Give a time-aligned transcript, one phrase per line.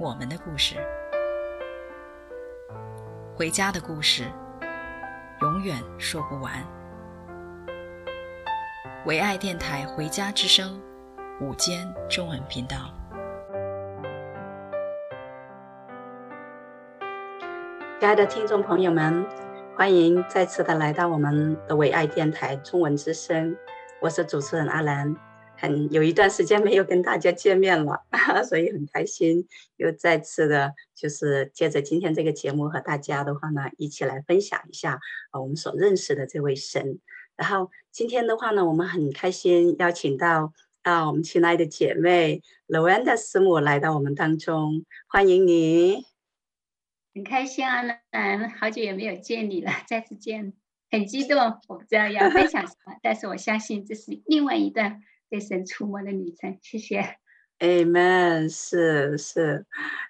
[0.00, 0.76] 我们的故事，
[3.36, 4.24] 回家的故事，
[5.42, 6.52] 永远说不完。
[9.04, 10.80] 唯爱电台《回家之声》
[11.44, 12.76] 午间中文频道，
[18.00, 19.24] 亲爱的听众朋友们，
[19.76, 23.56] 欢迎再次的来到我们的唯爱电台中文之声，
[24.00, 25.14] 我是主持人阿兰。
[25.62, 28.04] 很有一段时间没有跟大家见面了，
[28.42, 29.46] 所以很开心
[29.76, 34.98] 又再次的，就是借着今天这个节目和大家的话呢，一起来分享一下
[35.30, 36.98] 啊我们所认识的这位神。
[37.36, 40.52] 然后今天的话呢，我们很开心邀请到
[40.82, 46.04] 啊我们亲爱的姐妹 Lowanda 师母来到我们当中，欢迎你。
[47.14, 50.54] 很开心啊，兰，好久也没有见你了，再次见，
[50.90, 51.38] 很激动。
[51.68, 55.00] 我不知道要分享什么，但是我相信这是另外一段。
[55.32, 57.16] 被神触摸的旅程，谢谢。
[57.58, 59.64] Amen，是是，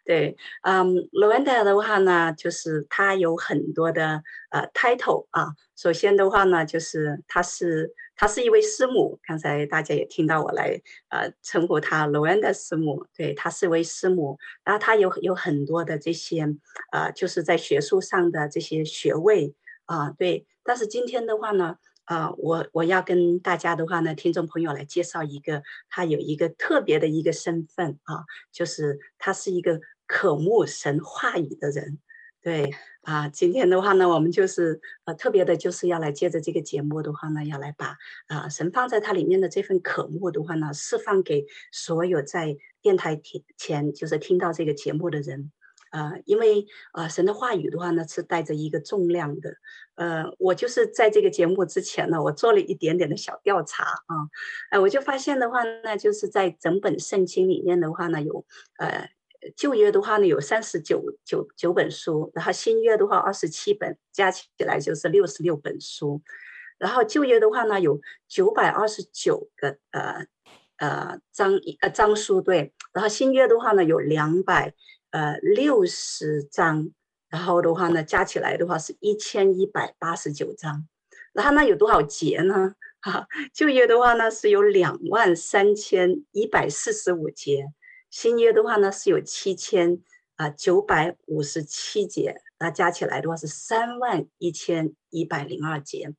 [0.04, 5.50] 对，嗯，Lowanda 的话呢，就是她有很多的呃 title 啊。
[5.76, 10.80] 首先的话呢，就是她是她是一位师母，刚才大家也听到我来
[11.10, 16.44] 呃称呼她 Lowanda 师母，对，她是一位师母，然后她有有很多的这些
[16.90, 20.48] 呃，就是在学术上的这些学位啊，对。
[20.64, 21.76] 但是今天的话呢。
[22.04, 31.98] 啊、我我要跟大家的话呢，听众朋友来介绍一个，他有一个特别的一个身份啊，就是他是一个渴慕神话语的人。
[32.42, 37.96] 对啊，今天的话呢，我们就是呃特别的，就是要来借着这个节目的话呢，要来把
[38.26, 45.52] 啊神放在他里面的这份渴慕的话呢，释放给所有在电台听前就是听到这个节目的人。
[45.92, 49.54] 呃，因为啊、呃，神的话语的话呢，是带着一个重量的。
[49.94, 54.16] 呃，我就是在这个节目之前呢，我做了一点点的小调查啊，
[54.70, 58.42] 呃，我就发现的话呢，就是在整本圣经里面的话呢，有
[58.78, 59.10] 呃
[59.54, 66.22] 旧约的话呢有三十九九九本书，然后新约的话二十七本，加起来就是六十六本书。
[66.78, 70.24] 然后旧约的话呢有九百二十九个呃
[70.78, 74.74] 呃章呃章书对，然后新约的话呢有两百。
[75.12, 76.90] 呃，六十章，
[77.28, 80.88] 然后的话呢，加起来的话是一千一百八十九章，
[81.34, 82.74] 然后呢有多少节呢？
[83.00, 87.66] 哈，旧约的话呢是有两万三千一百四十五节，
[88.08, 90.02] 新约的话呢是有七千
[90.36, 96.14] 啊九百五十七节，那加起来的话是三万一千一百零二节。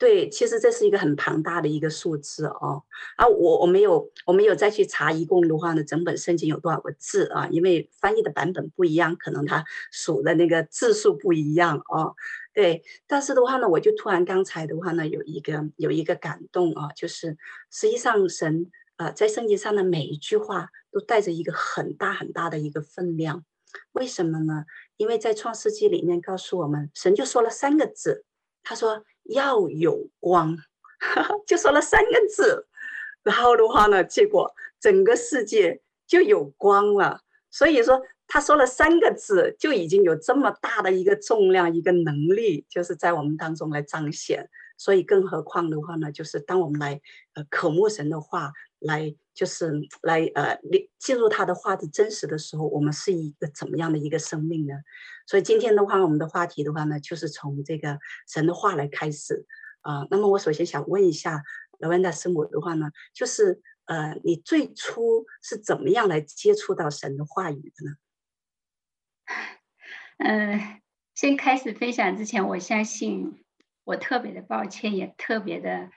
[0.00, 2.82] 对，其实这是一个很庞大的一个数字哦。
[3.16, 7.46] 啊，我我没有我没有再去查一共的话呢，整本圣经有多少个字啊？
[7.48, 9.62] 因为翻译的版本不一样，可能它
[9.92, 12.14] 数的那个字数不一样哦。
[12.54, 17.36] 对，但是的话呢，我就突然刚才的话呢，有一个有一个感动啊，就是
[17.70, 23.44] 实际上神啊，在圣经上的每一句话都带着一个很大很大的一个分量。
[23.92, 24.64] 为什么呢？
[24.96, 28.24] 因为在创世纪里面告诉我们，神就说了三个字，
[28.62, 29.04] 他说。
[29.24, 30.56] 要有光，
[31.46, 32.66] 就说了三个字，
[33.22, 37.20] 然后的话呢，结果整个世界就有光了。
[37.50, 44.48] 所以说，他说了三个字，就已经有这么大的一个重量，一个能力，就是在我们当中来彰显。
[44.80, 47.02] 所以，更何况的话呢，就是当我们来
[47.34, 50.58] 呃渴慕神的话，来就是来呃
[50.98, 54.72] 进入他的话的真实的时候，我们是一个怎么样的一个生命呢？
[55.26, 59.46] 所以今天的话，我们的话题的话呢，就是从这个神的话来开始
[59.82, 61.42] 啊、那么我首先想问一下
[61.78, 67.96] Lowanda 师母的话呢，就是呃，你最初是怎么样来接触到神的话语的呢？
[70.18, 70.80] 嗯、
[71.14, 73.44] 先开始分享之前，我相信。
[73.84, 75.90] 我特别的抱歉，也特别的，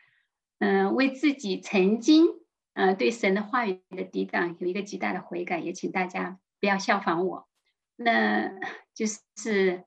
[0.60, 2.28] 嗯、为自己曾经，
[2.74, 7.48] 呃，对神的话语的抵挡有一个极大的悔改，也请大家不要效仿我。
[7.96, 8.52] 那
[8.94, 9.06] 就
[9.38, 9.84] 是，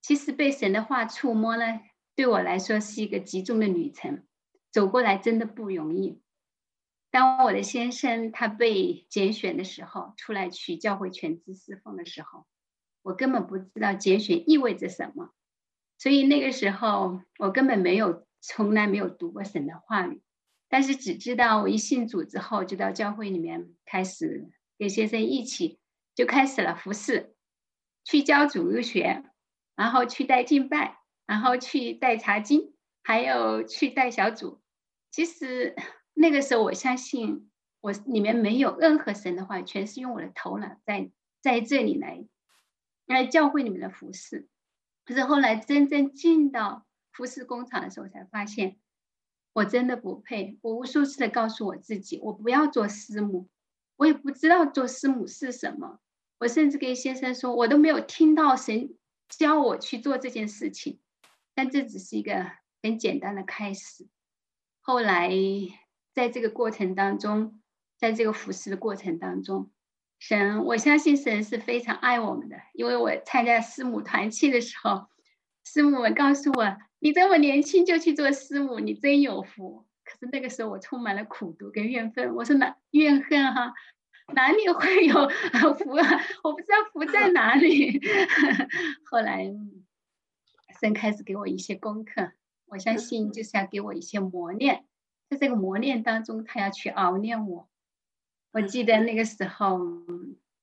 [0.00, 1.80] 其实被神的话触摸呢，
[2.14, 4.24] 对我来说是一个极重的旅程，
[4.72, 6.22] 走过来真的不容易。
[7.10, 12.46] 当我的先生他被拣选的时候，出来去教会全职侍奉的时候，
[13.02, 15.32] 我根本不知道拣选意味着什么。
[15.98, 20.22] 所以那个时候，我根本没有，从来没有读过神的话语，
[20.68, 25.78] 但是只知道我一信主之后，就到教会里面开始跟先生一起
[26.14, 27.34] 就开始了服侍，
[28.04, 29.24] 去教主日学，
[29.74, 34.60] 然后去带敬拜，然后去带查经，还有去带小组。
[35.10, 35.74] 其实
[36.12, 37.50] 那个时候，我相信
[37.80, 41.10] 我里面没有任何神的话，全是用我的头脑在
[41.40, 42.22] 在这里来
[43.06, 44.46] 来教会里面的服侍。
[45.06, 48.76] 可是后来真正进到服侍工厂的时候，才发现
[49.54, 50.58] 我真的不配。
[50.60, 53.48] 我无数次的告诉我自己，我不要做师母，
[53.96, 56.00] 我也不知道做师母是什么。
[56.38, 58.94] 我甚至跟先生说，我都没有听到神
[59.28, 60.98] 教我去做这件事情，
[61.54, 62.50] 但这只是一个
[62.82, 64.06] 很简单的开始。
[64.80, 65.30] 后来
[66.12, 67.62] 在这个过程当中，
[67.96, 69.70] 在这个服侍的过程当中，
[70.18, 75.06] 神，我相信神是非常爱我们的，因为我参加师母团契的时候，
[75.64, 83.74] 师母告诉我：“你这么年轻就去做师母，你真有福。”可是那个时候我充满了苦毒跟怨愤，我说哪怨恨哈？
[84.34, 85.28] 哪里会有
[85.78, 86.20] 福啊？
[86.42, 88.00] 我不知道福在哪里。
[89.10, 89.52] 后来，
[90.80, 92.32] 神开始给我一些功课，
[92.66, 94.84] 我相信就是要给我一些磨练，
[95.28, 97.68] 在这个磨练当中，他要去熬炼我。
[98.52, 99.78] 我记得那个时候，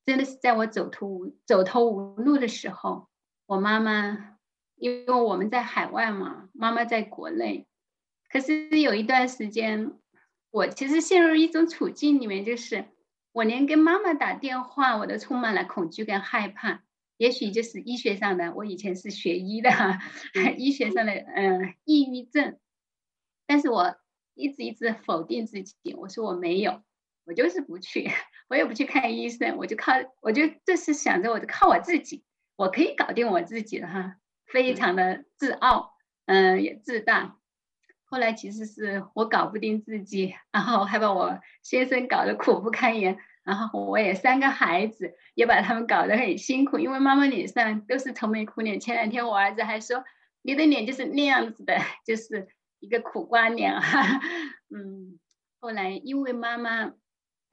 [0.05, 3.07] 真的是在我走投无走投无路的时候，
[3.45, 4.37] 我妈妈，
[4.75, 7.67] 因为我们在海外嘛，妈妈在国内，
[8.29, 9.93] 可是有一段时间，
[10.51, 12.85] 我其实陷入一种处境里面，就是。
[13.35, 16.83] 我连跟妈妈打电话，我都充满了恐惧跟害怕。
[17.17, 19.71] 也许就是医学上的，我以前是学医的，
[20.55, 22.59] 医学上的嗯抑郁症。
[23.47, 23.95] 但是我
[24.35, 26.83] 一直一直否定自己，我说我没有，
[27.25, 28.09] 我就是不去，
[28.49, 32.23] 我也不去看医生，我就靠，我就这是想着我就靠我自己，
[32.55, 34.15] 我可以搞定我自己的哈，
[34.45, 35.93] 非常的自傲，
[36.25, 37.37] 嗯，也自大。
[38.05, 48.79] 后来其实是我搞不定自己，然后还把我先生搞得苦不堪言，然后我也三个孩子也把他们搞得很辛苦，因为妈妈脸上都是愁眉苦脸。
[48.79, 50.03] 前两天我儿子还说
[50.43, 52.47] ：“你的脸就是那样子的， 就是
[52.79, 54.19] 一个苦瓜脸。”哈，
[54.69, 55.17] 嗯。
[55.59, 56.91] 后来因为妈妈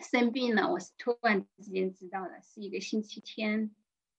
[0.00, 3.74] 生病了，我是突然之间知道的，是一个星期天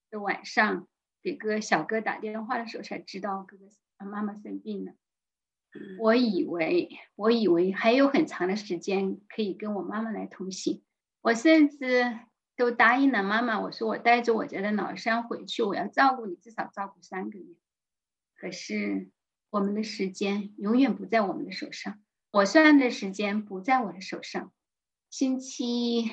[0.09, 0.87] 的晚上，
[1.21, 4.93] 给哥小哥打电话的时候才知道哥哥妈妈生病了。
[5.99, 10.83] 我以为，我以为还有很长的时间可以跟我妈妈来同行，
[11.21, 12.19] 我甚至
[12.57, 17.55] 都答应了妈妈，我说我带着我家的老三回去，我要照顾你，至少照顾三个月。
[18.35, 19.09] 可是
[19.49, 22.01] 我们的时间永远不在我们的手上，
[22.31, 24.51] 我算的时间不在我的手上。
[25.11, 26.09] 星期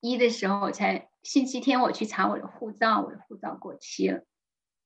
[0.00, 4.26] 一的时候我才，星期天我去查我的护照，我的护照过期了。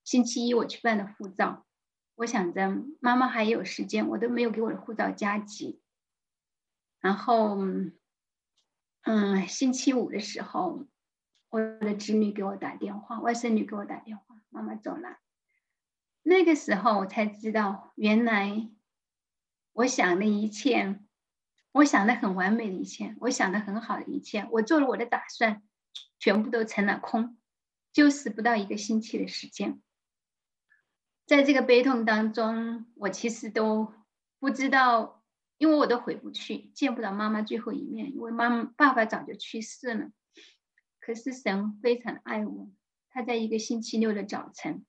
[0.05, 1.65] 星期一我去办的护照。
[2.15, 2.71] 我想着
[3.01, 5.81] 妈妈还有时间，我都没有给我的护照加急。
[7.01, 7.57] 然后，
[9.01, 10.87] 嗯，星期五的时候，
[11.49, 15.21] 我的侄女给我打电话，外甥女给我打电话，妈妈走了。
[16.23, 18.71] 那个时候我才知道，原来
[19.73, 21.01] 我想的一切，
[21.75, 25.61] 我想的很完美的一切，我想的很好的一切，我做了我的打算，
[26.21, 27.37] 全部都成了空，
[27.93, 29.83] 就是不到一个星期的时间。
[31.27, 33.93] 在这个悲痛当中，我其实都
[34.39, 35.25] 不知道，
[35.59, 40.11] 因为我都回不去，见不到妈妈最后一面，因为妈妈爸爸早就去世了。
[41.01, 42.71] 可是神非常爱我，
[43.11, 44.87] 他在一个星期六的早晨，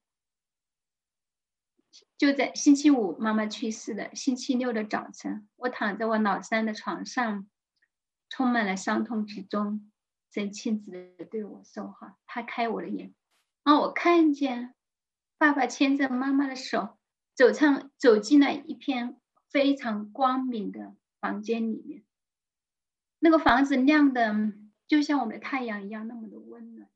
[2.17, 7.47] 就在星期五妈妈去世的星期六的早晨，我躺在我老三的床上，
[8.29, 9.91] 充满了伤痛之中，
[10.31, 13.13] 神亲自对我说话，他开我的眼，
[13.63, 14.73] 啊我看见。
[15.37, 16.97] 爸爸牵着妈妈的手，
[17.35, 22.05] 走上走进了一片非常光明的房间里面。
[23.19, 24.33] 那个房子亮的
[24.87, 26.89] 就像我们的太阳一样，那么的温暖。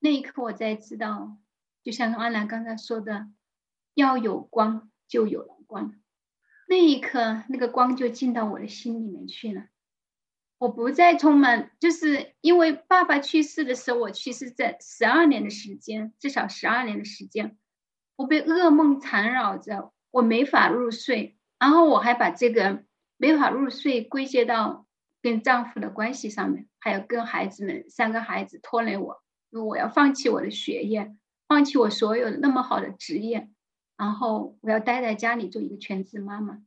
[0.00, 1.38] 那一刻，我才知道，
[1.84, 3.30] 就像阿兰刚才说的，
[4.00, 5.94] 要有光就有了光。
[6.68, 9.66] 那一刻，那个光就进到我的心里面去了。
[10.58, 17.56] 我不再充满，就是因为爸爸去世的时候，我去世在十二年的时间，至少十二年的时间，
[18.16, 22.84] 我被噩梦缠绕着，我没法入睡，然后我还把这个
[23.16, 24.86] 没法入睡归结到
[25.22, 31.16] 跟丈夫的关系上面，还有跟孩子们三个孩子拖累我，因为我要放弃我的学业，
[31.48, 33.48] 放弃我所有的那么好的职业，
[34.00, 36.62] 然后我要待在家里做一个全职妈妈。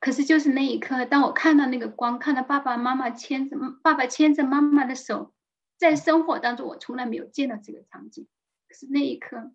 [0.00, 5.32] 可是，就是那一刻，当我看到那个光，看到爸爸妈妈牵着爸爸牵着妈妈的手，
[5.76, 8.26] 在生活当中，我从来没有见到这个场景。
[8.66, 9.52] 可是那一刻，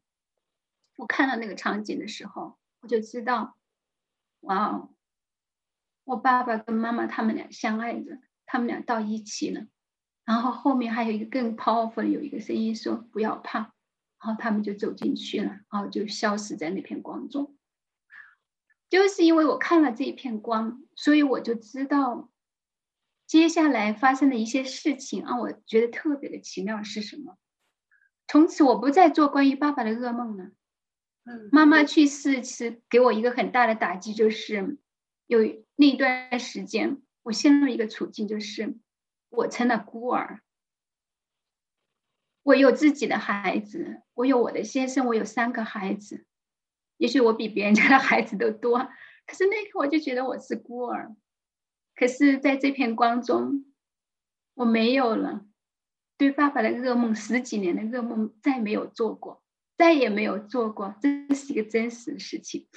[0.95, 3.57] 我看到那个场景的时候，我就知道，
[4.39, 4.93] 哇哦，
[6.05, 9.65] 我爸爸跟妈妈他们俩相爱着，他们俩到一起了。
[10.23, 13.73] 然后后面还有一个更 powerful 的，有一个声音说不要怕，
[14.23, 17.57] 然后他们就走进去了，然后就消失在那片光中。
[18.89, 22.29] 就是因为我看了这一片光，所以我就知道
[23.27, 27.37] 接下来发生的一些事情，让我觉得特别的奇妙是什么。
[28.27, 30.51] 从此我不再做关于爸爸的噩梦了。
[31.25, 34.77] 嗯妈妈去世是给我一个很大的打击，就是
[35.27, 35.39] 有
[35.75, 38.77] 那段时间我陷入一个处境，就是。
[39.35, 40.43] 我成了孤儿，
[42.43, 46.25] 我有自己的孩子，我有我的先生，我有三个孩子，
[46.97, 48.89] 也许我比别人家的孩子都多，
[49.25, 51.15] 可是那一刻我就觉得我是孤儿。
[51.95, 53.65] 可是，在这片光中，
[54.55, 55.45] 我没有了
[56.17, 59.41] 对爸爸的噩梦，十几年的噩梦再没有做过，
[59.77, 62.67] 再也没有做过，这是一个真实的事情。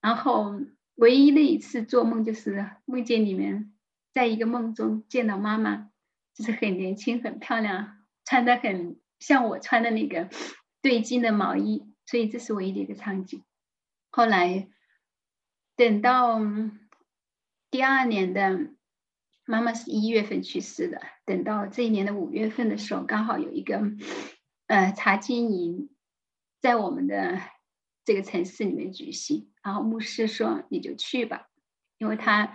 [0.00, 0.60] 然后，
[0.94, 3.72] 唯一的一次做梦就是梦见里面。
[4.14, 5.90] 在一个梦中见到妈妈，
[6.34, 7.97] 就是很年轻、很漂亮，
[8.28, 10.28] 穿的很像我穿的那个
[10.82, 13.42] 对襟的毛衣，所以这是唯一的一个场景。
[14.10, 14.68] 后来
[15.76, 16.38] 等到
[17.70, 18.74] 第二年的
[19.46, 23.80] 妈妈是一月份去世的，等到这一年的五月份的时候，刚好有一个
[24.66, 25.88] 呃查经营
[26.60, 27.40] 在我们的
[28.04, 31.48] 这个城市里面举行，然后牧师说你就去吧，
[31.96, 32.54] 因为他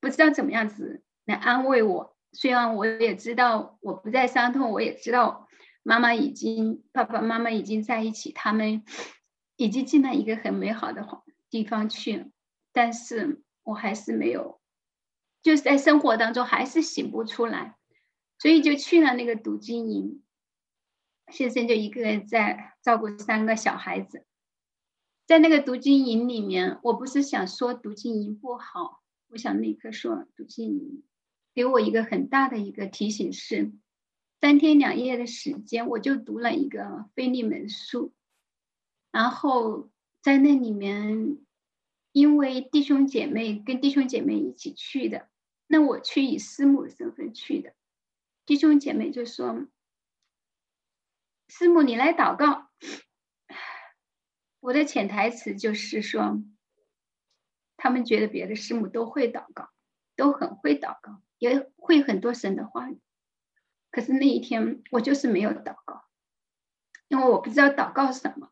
[0.00, 1.02] 不知道怎么样子。
[1.24, 5.48] 来安慰我，虽然我也知道我不再伤痛，我也知道
[5.82, 8.84] 妈妈已经爸爸妈妈已经在一起，他们
[9.56, 11.06] 已经进了一个很美好的
[11.48, 12.26] 地方去了，
[12.72, 14.60] 但是我还是没有，
[15.42, 17.76] 就是在生活当中还是醒不出来，
[18.38, 20.22] 所以就去了那个读经营，
[21.28, 24.26] 先生就一个人在照顾三个小孩子，
[25.26, 31.02] 在那个读经营里面，我不是想说读经营不好，我想立刻说读经营。
[31.54, 33.72] 给我一个很大的一个提醒是，
[34.40, 38.12] 三天两夜的时间，我就读了一个腓利门书，
[39.12, 39.88] 然后
[40.20, 41.38] 在那里面，
[42.12, 45.28] 因为弟兄姐妹跟弟兄姐妹一起去的，
[45.68, 47.74] 那我去以师母的身份去的，
[48.44, 49.68] 弟兄姐妹就说
[51.48, 52.68] ：“师母，你来祷告。”
[54.60, 56.42] 我的潜台词就是说，
[57.76, 59.68] 他们觉得别的师母都会祷告，
[60.16, 61.22] 都很会祷告。
[61.50, 63.00] 也会很多神的话语，
[63.90, 66.04] 可是那一天我就是没有祷告，
[67.08, 68.50] 因为我不知道祷告什么。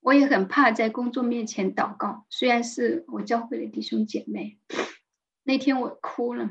[0.00, 4.60] 我也很怕在公众面前祷告，虽然是我教会的弟兄姐妹。
[5.42, 6.48] 那天我哭了，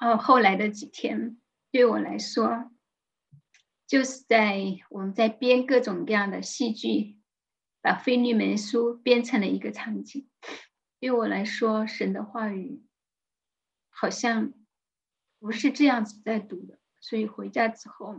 [0.00, 1.40] 哦，后来的几天
[1.70, 2.72] 对我来说，
[3.86, 7.18] 就是在我们在编各种各样的戏剧，
[7.80, 10.28] 把腓利门书编成了一个场景。
[10.98, 12.82] 对我来说，神的话语。
[14.00, 14.52] 好像
[15.40, 18.14] 不是这样子在读的，所以回家之后，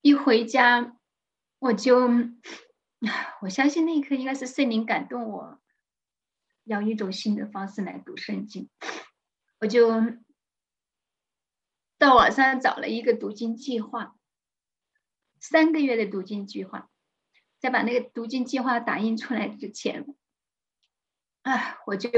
[0.00, 0.96] 一回家
[1.58, 2.08] 我就，
[3.40, 5.60] 我相信那一刻应该是圣灵感动我，
[6.62, 8.70] 要一种新的方式来读圣经，
[9.58, 9.90] 我就
[11.98, 14.16] 到网上找了一个读经计划，
[15.40, 16.88] 三个月的读经计划，
[17.58, 20.06] 在把那个读经计划打印出来之前，
[21.42, 22.10] 啊，我就。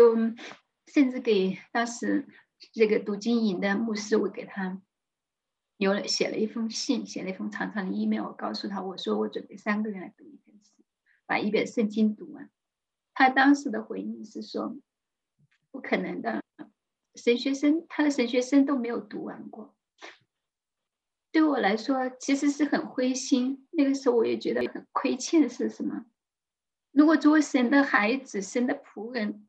[0.87, 2.27] 甚至给当时
[2.73, 4.81] 这个读经营的牧师，我给他
[5.77, 10.83] 留了写了一封信，写了一封长长的 email，我告诉他，我说我准备三个月来读一本书，
[11.27, 12.51] 把一本圣经读完。
[13.13, 14.77] 他当时的回应是说，
[15.71, 16.43] 不可能的，
[17.15, 19.75] 神学生他的神学生都没有读完过。
[21.33, 23.67] 对我来说，其实是很灰心。
[23.71, 26.07] 那个时候我也觉得很亏欠，是什么？
[26.93, 29.46] 如果作为神的孩子，神的仆人。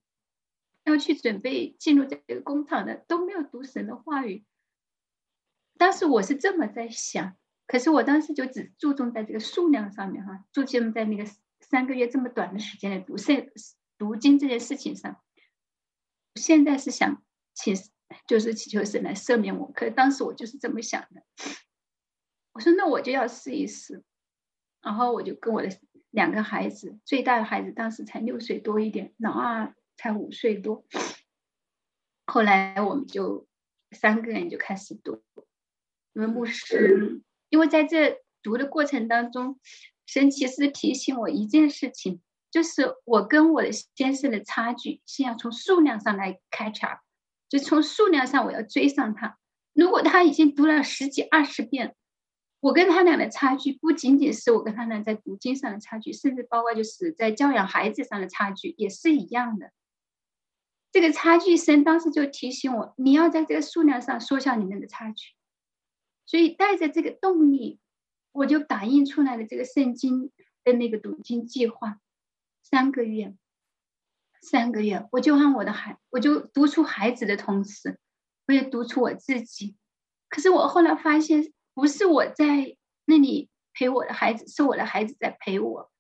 [0.88, 4.46] 要去准备进入这个工厂的都没有读神的话语，
[5.78, 7.36] 当时我是这么在想，
[7.68, 11.30] 可是我当时就只注重在这个数量上面哈，注重在那个
[11.60, 13.50] 三个月这么短的时间内读圣
[13.98, 15.22] 读经这件事情上。
[16.36, 17.22] 现在是想
[17.54, 17.76] 请
[18.26, 21.24] 就是祈求神来赦免我，可是当时我就是这么想的。
[22.54, 24.04] 我说那我就要试一试，
[24.82, 25.70] 然后我就跟我的
[26.12, 29.76] 两个孩子，最大的孩子当时才六岁多一点，老二。
[29.98, 30.86] 才五岁多，
[32.26, 33.48] 后来我们就
[33.92, 35.24] 三个人就开始读。
[36.14, 39.60] 因为牧师，因为在这读的过程当中，
[40.06, 47.00] 神其实提醒我一件事情，就是我跟我的先生的差距，先要从数量上来开场，
[47.50, 49.38] 就从数量上我要追上他。
[49.74, 51.96] 如果他已经读了十几二十遍，
[52.60, 59.72] 我跟他俩的差距不仅仅是我跟他俩在读经上的差距，甚至包括就是在教养孩子上的差距，也是一样的。
[61.00, 65.36] 这个差距，生当时就提醒我，你要在这个数量上缩小你们的差距。
[66.26, 67.80] 所以带着这个动力，
[68.32, 70.32] 我就打印出来了这个圣经
[70.64, 72.00] 的那个读经计划，
[72.64, 73.36] 三个月，
[74.42, 78.00] 三个月，我就让我的孩，我就读出孩子的同时，
[78.48, 79.76] 我也读出我自己。
[80.30, 82.76] 可是我后来发现，不是我在
[83.06, 85.92] 那里陪我的孩子，是我的孩子在陪我。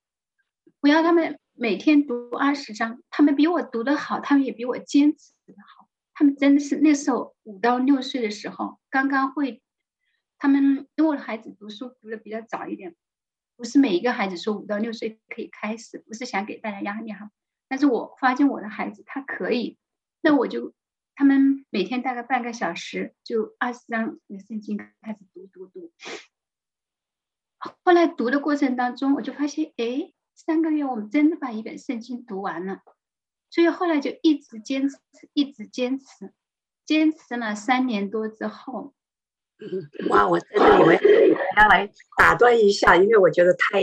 [0.79, 1.39] 我要他们。
[1.59, 5.87] 每天读二十章，他们比我读得好，他们也比我坚持的好。
[6.13, 9.61] 他们真的是那时候五到六岁的时候，刚刚会。
[10.37, 12.95] 他们因为我的孩子读书读的比较早一点，
[13.55, 17.31] 不是每一个孩子说五到六岁可以开始，不是想给大家压力哈。
[17.67, 19.79] 但是我发现我的孩子他可以，
[20.21, 20.75] 那我就
[21.15, 25.91] 他们每天大概半个小时，就二十章的圣经开始读读读。
[27.83, 30.13] 后来读的过程当中，我就发现，哎。
[30.37, 32.81] 三个月，我们真的把一本圣经读完了，
[33.49, 34.97] 所以后来就一直坚持，
[35.33, 36.31] 一直坚持，
[36.85, 38.93] 坚持了三年多之后，
[40.09, 40.27] 哇！
[40.27, 40.99] 我真的以为
[41.57, 43.81] 要来打断一下，因为我觉得太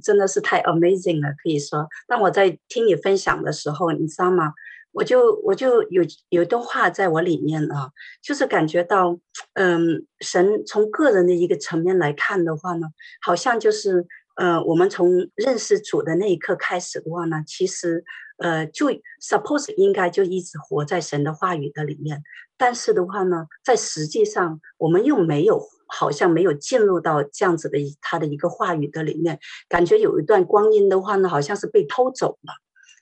[0.00, 1.88] 真的是太 amazing 了，可以说。
[2.06, 4.54] 当我在听你分享的时候，你知道吗？
[4.92, 7.90] 我就我就有有一段话在我里面啊，
[8.22, 9.18] 就是感觉到，
[9.54, 12.86] 嗯，神从个人的一个层面来看的话呢，
[13.20, 14.06] 好像就是。
[14.36, 18.04] 呃，我们从认识主的那一刻开始的话呢，其实，
[18.36, 18.88] 呃，就
[19.20, 22.22] suppose 应该就一直活在神的话语的里面。
[22.58, 32.52] 但是的话呢，在实际上，我们又没有，好像没有进入到这样子的他的一个话语的里面，感觉有一段光阴的话呢，好像是被偷走了，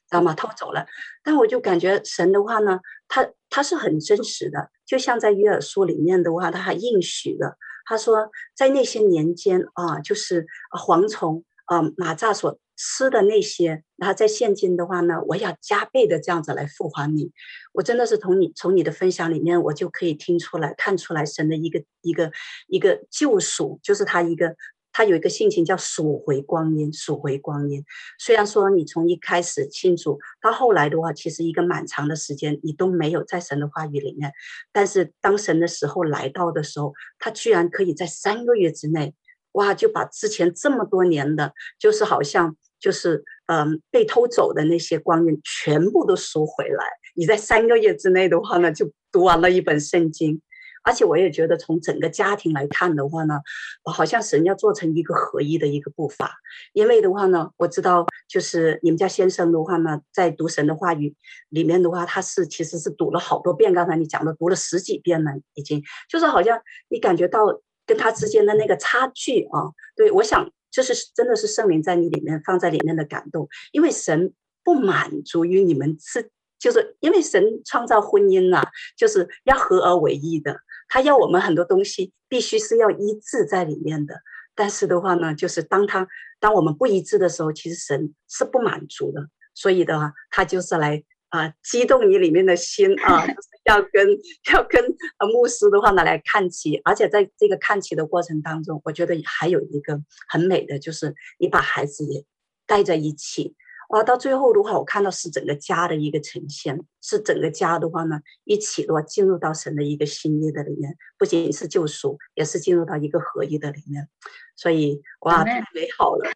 [0.09, 0.35] 知道吗？
[0.35, 0.87] 偷走了。
[1.25, 7.59] 但我就感觉神的话呢，他他是很真实的，就像在约珥书里面的话，他还应许了。
[7.85, 17.31] 他说，在那些年间啊，就是蝗虫啊、马蚱所吃的那些，然后在现今的话呢，我要加倍的这样子来复还你。
[17.73, 22.33] 我真的是从你从你的分享里面，我就可以听出来、看出来神的一个一个
[22.67, 24.57] 一个救赎，就是他一个。
[24.95, 27.85] 他有一个性情叫赎回光阴，赎回光阴。
[28.19, 34.33] 虽然说你从一开始信主，到后来的话，其实一个蛮长的时间，你都没有在神的话语里面。
[34.73, 39.15] 但是当神的时候来到的时候，他居然可以在三个月之内，
[39.53, 46.87] 哇，就把之前这么多年的，就是好像就是嗯被偷走的那些光阴，全部都赎回来。
[47.17, 50.41] 你在三个月之内的话呢，就读完了一本圣经。
[50.85, 53.41] 而且我也觉得，从整个家庭来看的话呢，
[53.85, 56.37] 好像神要做成一个合一的一个步伐。
[56.75, 61.15] 因为的话呢，我知道就是你们家先生的话呢，在读神的话语
[61.49, 63.73] 里面的话，他是其实是读了好多遍。
[63.73, 67.47] 刚才你讲的，读了十几遍了，已经就是好像你感觉到
[67.87, 69.73] 跟他之间的那个差距啊。
[69.97, 78.63] 对，我想这是真的是圣灵在你里面放在里面的感动，因为神不满足于你们是，就是因为神创造婚姻啊，
[78.97, 80.59] 就是要合而为一的。
[80.95, 84.15] 他要我们很多东西必须是要一致在里面的，
[84.55, 86.07] 但是的话呢，就是当他
[86.39, 89.27] 当我们不一致的时候，其实神是不满足的。
[89.55, 93.27] 所以的话，他就是来啊、激动你里面的心啊，
[93.65, 94.09] 要跟
[94.53, 94.85] 要跟
[95.33, 102.25] 牧师的话呢来看齐，而且在这个看齐的过程当中，我觉得还有一个很美的，就是你把孩子也
[102.69, 103.57] 带在一起。
[103.95, 114.09] 啊，到最后的话，我看到是整个家的一个呈现，是整个家的话呢，一起的话进入到神的一个心意的里面，不仅是救赎，也是进入到一个合一的里面，
[114.57, 116.29] 所以哇，太美好了。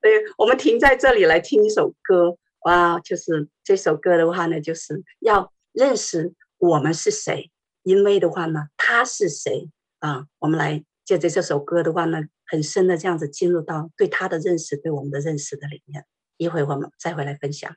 [0.00, 7.50] 所以我们停在这里来听一首歌，哇，就是这首歌的话呢，就是要认识我们是谁，
[7.82, 10.24] 因为的话呢，他是谁啊？
[10.38, 16.06] 我们来借着这首歌的话呢，很深的这样子进入到对他的认识，对我们的认识的里面。
[16.36, 17.76] 一会我们再回来分享。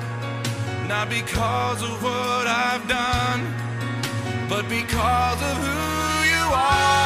[2.47, 3.41] I've done,
[4.49, 7.00] but because of who you are.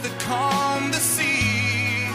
[0.00, 2.08] That calmed the sea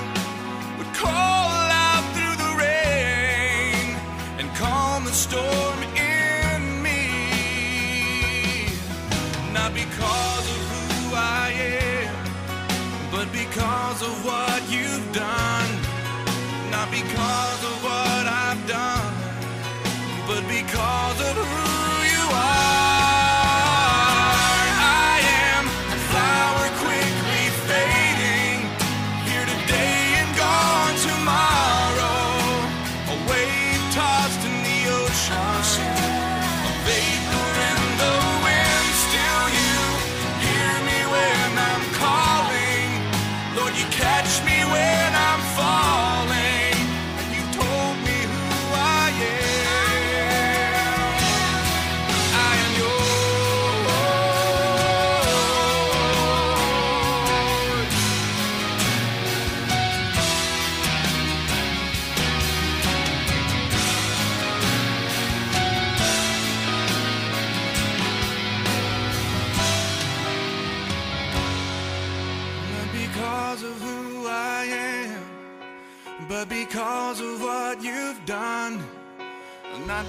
[0.77, 1.53] would call
[1.85, 3.95] out through the rain
[4.39, 7.03] and calm the storm in me?
[9.53, 11.53] Not because of who I
[12.01, 12.15] am,
[13.11, 15.69] but because of what you've done.
[16.71, 19.13] Not because of what I've done,
[20.25, 21.66] but because of who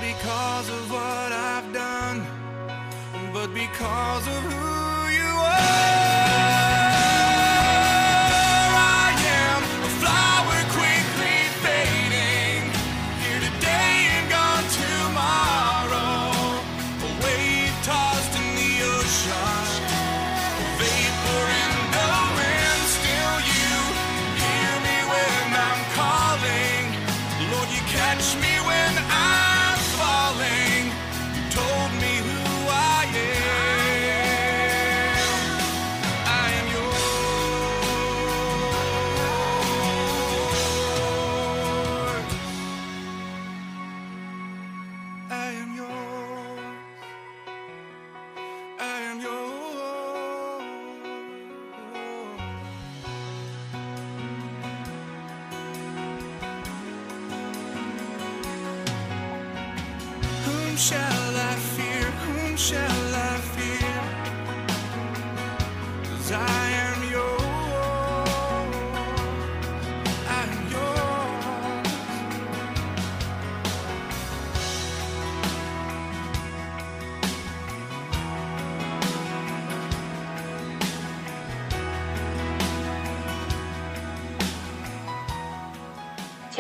[0.01, 2.27] because of what I've done,
[3.33, 4.78] but because of who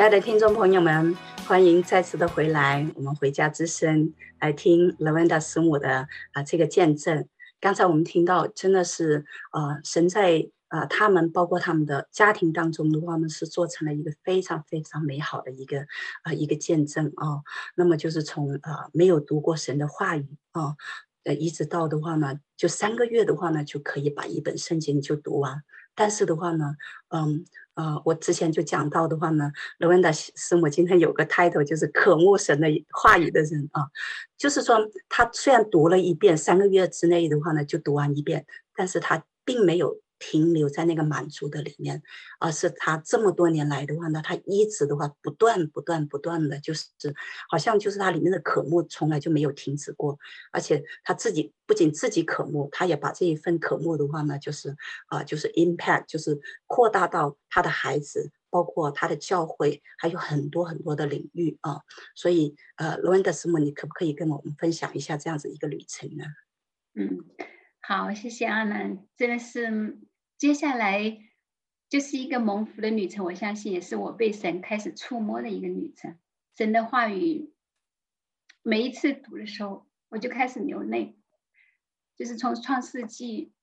[0.09, 1.14] 爱的听众朋友们，
[1.47, 7.29] 欢迎再次的回来，我们回家之声来听 Lavenda 师母的啊、这个见证。
[7.61, 15.87] 刚才我们听到，真的是呃神在啊、他们包括他们的家庭当中的话呢，是做成了一个非常非常美好的一个
[16.23, 17.44] 啊、一个见证啊、
[17.75, 20.75] 那么就是从啊、没有读过神的话语啊，
[21.25, 25.62] 呃一直到的话呢，就三个月的话呢，就可以把一本圣经就读完。
[25.94, 26.77] 但是的话呢，
[27.09, 27.44] 嗯。
[27.79, 33.87] 呃，我之前就讲到的话呢罗文达师母今天有个 title 就是渴慕神的话语的人啊，
[34.37, 34.77] 就是说
[35.09, 40.01] 他虽然读了一遍，三个月之内的话呢就读完一遍，但是他并没有。
[40.18, 42.02] 停留在那个满足的里面，
[42.40, 46.87] 而是他这么多年来的话呢，他一直的话不断不断不断的，就是
[47.48, 50.18] 好像就是他里面的渴慕从来就没有停止过，
[50.52, 54.76] 而且他自己不仅自己渴慕，他也把这一份渴慕的话呢，就是
[55.07, 61.81] 啊、就是 impact，就是扩大到他的孩子，包括他的教会，还有很多很多的领域啊。
[62.14, 66.24] 所以呃，Lavenda 师母，你可不可以跟我们分享一下这样子一个旅程呢？
[66.94, 67.24] 嗯。
[67.88, 69.98] 好，谢谢阿南，真的是
[70.37, 71.22] 接下来
[71.88, 73.24] 就是一个蒙福的旅程。
[73.24, 76.18] 我相信也是我被神开始触摸的一个旅程。
[76.55, 77.51] 神的话语，
[78.61, 81.16] 每一次读的时候，我就开始流泪。
[82.14, 83.55] 就是从创世纪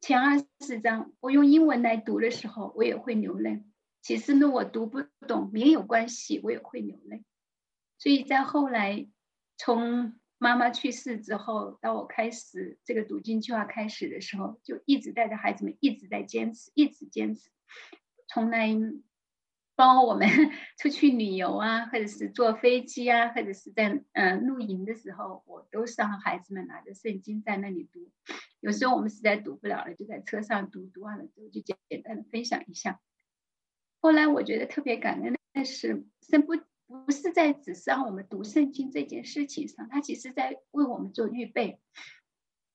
[0.00, 3.62] 前二十章，我用英文来读的时候，我也会流泪。
[4.02, 7.22] 其实呢，我读不懂没有关系，我也会流泪。
[7.98, 9.06] 所以在后来
[9.56, 17.50] 从妈妈去世之后，当我开始这个读经计划开始的时候，就一直带着孩子们一直在坚持，一直坚持。
[18.26, 18.68] 从来
[19.76, 20.28] 包括我们
[20.78, 28.10] 出去旅游啊，或者是坐飞机啊，或者是在嗯、露营的时候，我都是让孩子们拿着圣经在那里读。
[28.60, 33.00] 有时候我们实在读不了了，就在车上读，读完了之后就简简单的分享一下。
[34.00, 36.52] 后来我觉得特别感恩的是，神不
[36.86, 41.80] 不是在只是让我们读圣经这件事情上，他其实在为我们做预备。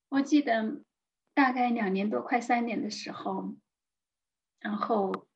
[0.10, 0.82] 我记得
[1.34, 3.56] 大概两年多，快三年的时候，
[4.60, 5.28] 然后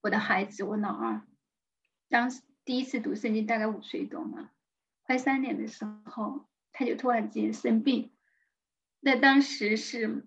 [0.00, 1.22] 我的孩子，我老二，
[2.08, 4.50] 当时第一次读圣经，大概五岁多嘛，
[5.02, 8.12] 快三年的时候，他就突然之间生病。
[9.00, 10.26] 那当时是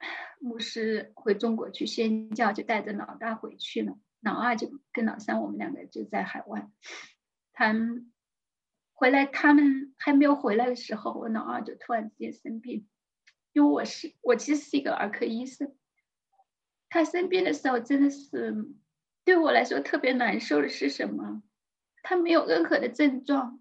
[0.38, 6.70] 牧师回中国去宣教，就带着老大回去了，老二就跟老三我们两个就在海外。
[7.52, 7.74] 他
[8.92, 12.86] 回来，他们还没有回来的时候，我老二就突然之间生病。
[13.52, 15.76] 因为我是我其实是一个儿科医生，
[16.88, 18.54] 他生病的时候真的是
[19.24, 21.42] 对我来说特别难受的是什么？
[22.02, 23.60] 他没有任何的症状，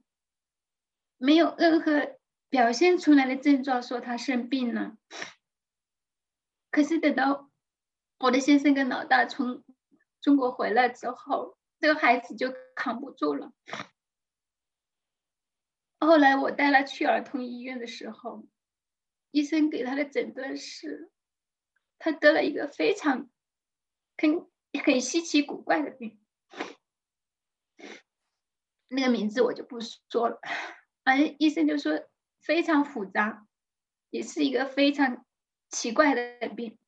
[1.17, 2.17] 没有任何。
[2.51, 4.97] 表现出来的症状说他生病了，
[6.71, 7.47] 可是等到
[8.17, 9.63] 我的先生跟老大从
[10.21, 13.53] 中国回来之后，这个孩子就扛不住了。
[15.99, 18.47] 后来我带他去儿童医院的时候，
[19.31, 21.11] 医生给他的诊断是，
[21.97, 23.29] 他得了一个非常
[24.17, 24.47] 很
[24.83, 26.19] 很稀奇古怪的病，
[28.87, 30.39] 那个名字我就不说了，
[31.03, 32.07] 反正医生就说。
[32.41, 33.45] 非常复杂，
[34.11, 35.25] 也是一个非常
[35.69, 36.79] 奇怪的病，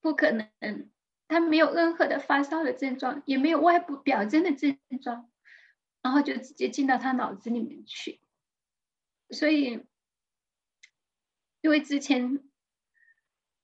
[0.00, 0.90] 不可能，
[1.28, 5.30] 他没有任何的发烧的症状，也没有外部表征的症状，
[6.02, 8.20] 然后就直接进到他脑子里面去。
[9.30, 9.84] 所以，
[11.60, 12.40] 因为之前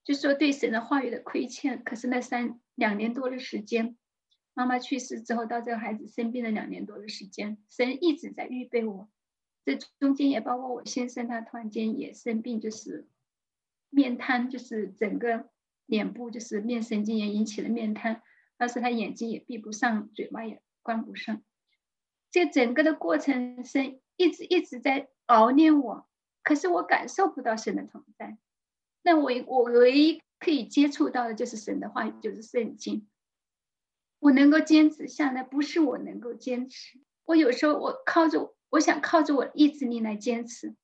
[0.02, 3.96] 就说对神的话语的亏欠，可是那三两年多的时间，
[4.54, 9.10] 妈妈去世之后，到这个孩子生病的两年多的时间，神一直在预备我。
[9.62, 13.06] 这中间也包括我先生，他突然间也生病，就是
[13.90, 15.50] 面瘫，就是整个
[15.90, 18.22] 脸部就是面神经炎引起的面瘫，
[18.56, 21.42] 当时他眼睛也闭不上，嘴巴也关不上。
[22.30, 26.08] 这整个的过程，是一直一直在熬炼我，
[26.42, 28.38] 可是我感受不到神的同在。
[29.02, 33.06] 那我我唯一可以接触到的就是神的话语，就是圣经。
[34.20, 38.54] 我能够坚持下来，不是我能够坚持，我有时候我靠着。
[38.70, 40.76] 我想靠着我的意志力来坚持。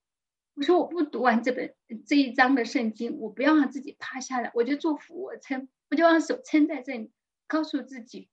[0.56, 1.74] 我说我不读完这本
[2.06, 7.12] 这一章的圣经，我不要让自己趴下来，我就做俯卧撑，我就让手撑在这里，
[7.46, 8.30] 告诉自己，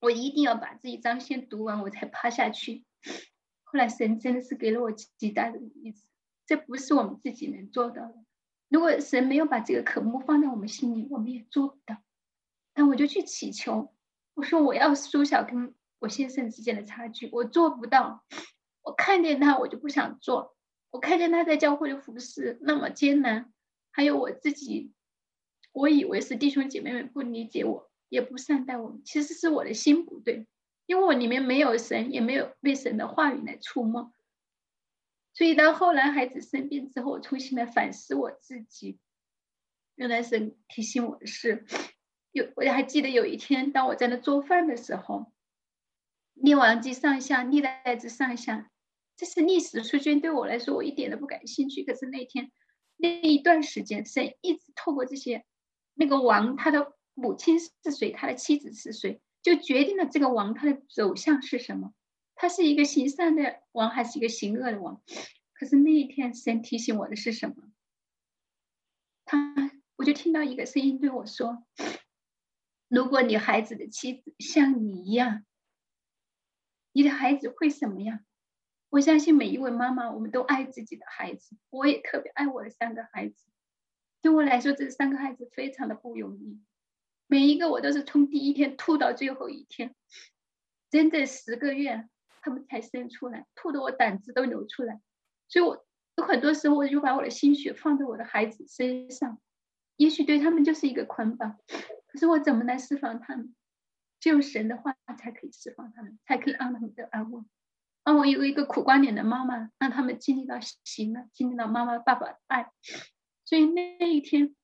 [0.00, 2.84] 我一定要把这一章先读完，我才趴下去。
[3.64, 6.06] 后来神真的是给了我极大的意思，
[6.46, 8.14] 这不是我们自己能做到的。
[8.68, 11.96] 如果神没有把这个科目放在我们心里，我们也做不到。
[12.76, 13.92] 那我就去祈求，
[14.34, 18.24] 我说我要缩小跟我先生之间的差距，我做不到。
[18.82, 20.56] 我看见他，我就不想做。
[20.90, 23.52] 我看见他在教会的服侍那么艰难，
[23.90, 24.92] 还有我自己，
[25.72, 28.98] 我以为是弟兄姐妹们不理解我，也不善待我。
[29.04, 30.46] 其实是我的心不对，
[30.86, 34.12] 因为我里面没有神，也没有被神的话语来触摸。
[35.34, 38.98] 所以到后来孩子生病之后，我重新来反思我自己。
[39.94, 41.66] 原来神提醒我的是，
[42.32, 45.30] 有我还记得有一天，当我在那做饭的时候，
[46.34, 48.70] 列王记上下，历代志上下。
[49.18, 51.82] 这是历史书卷，对我来说，我一点都不感兴趣。
[51.82, 52.52] 可是那天
[52.96, 55.44] 那一段时间，神一直透过这些，
[55.94, 61.92] 那个王他的母亲是谁，他的妻子是谁，就决定了这个王他的走向是什么。
[62.36, 65.02] 他是一个行善的王，还是一个行恶的王？
[65.52, 67.56] 可是那一天，神提醒我的是什么？
[69.24, 71.66] 他，我就听到一个声音对我说
[72.86, 75.44] ：“如果你孩子的妻子像你一样，
[76.92, 78.20] 你的孩子会什么样？”
[78.90, 81.56] 我相信每一位妈妈，我们都爱自己的孩子。
[81.70, 83.46] 我也特别爱我的三个孩子。
[84.22, 86.60] 对我来说，这三个孩子非常的不容易。
[87.26, 89.94] 每一个我都是从第一天吐到最后一天，
[90.90, 92.08] 整整十个月，
[92.40, 95.00] 他们才生出来，吐的我胆汁都流出来。
[95.48, 99.38] 所以，我有很多时候，我就把我的心血放在我的孩子身上。
[99.96, 101.58] 也许对他们就是一个捆绑，
[102.06, 103.54] 可是我怎么来释放他们？
[104.18, 107.44] 只有神的话才可以释放他们，才可以让他们得安稳。
[108.08, 112.72] 让我有一个苦瓜脸的妈妈，让他们经历到喜乐，经历到妈妈爸爸的爱。
[113.44, 114.56] 所以那一天，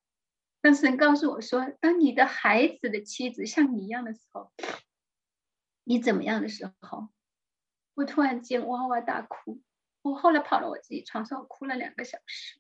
[0.62, 4.50] 当事人告诉我说：“当你的孩子的妻子像你一样的时候，
[5.84, 7.10] 你怎么样的时候？”
[7.92, 9.60] 我突然间哇哇大哭。
[10.00, 12.58] 我后来跑到我自己床上，哭了两个小时，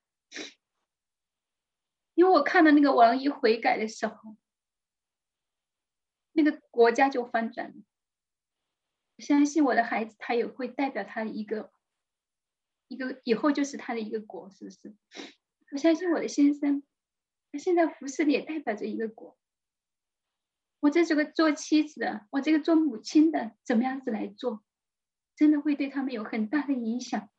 [2.12, 4.36] 因为我看到那个王一悔改的时候，
[6.32, 7.74] 那个国家就翻转了。
[9.18, 11.70] 相信我的孩子，他也会代表他一个
[12.88, 14.96] 一个以后就是他的一个国，是不是？
[15.72, 16.82] 我相信我的先生，
[17.52, 19.36] 他现在服侍的也代表着一个国。
[20.80, 24.62] 我这这个做妻子的，我这个做母亲的，怎么样子来做，
[25.34, 27.30] 真的会对他们有很大的影响。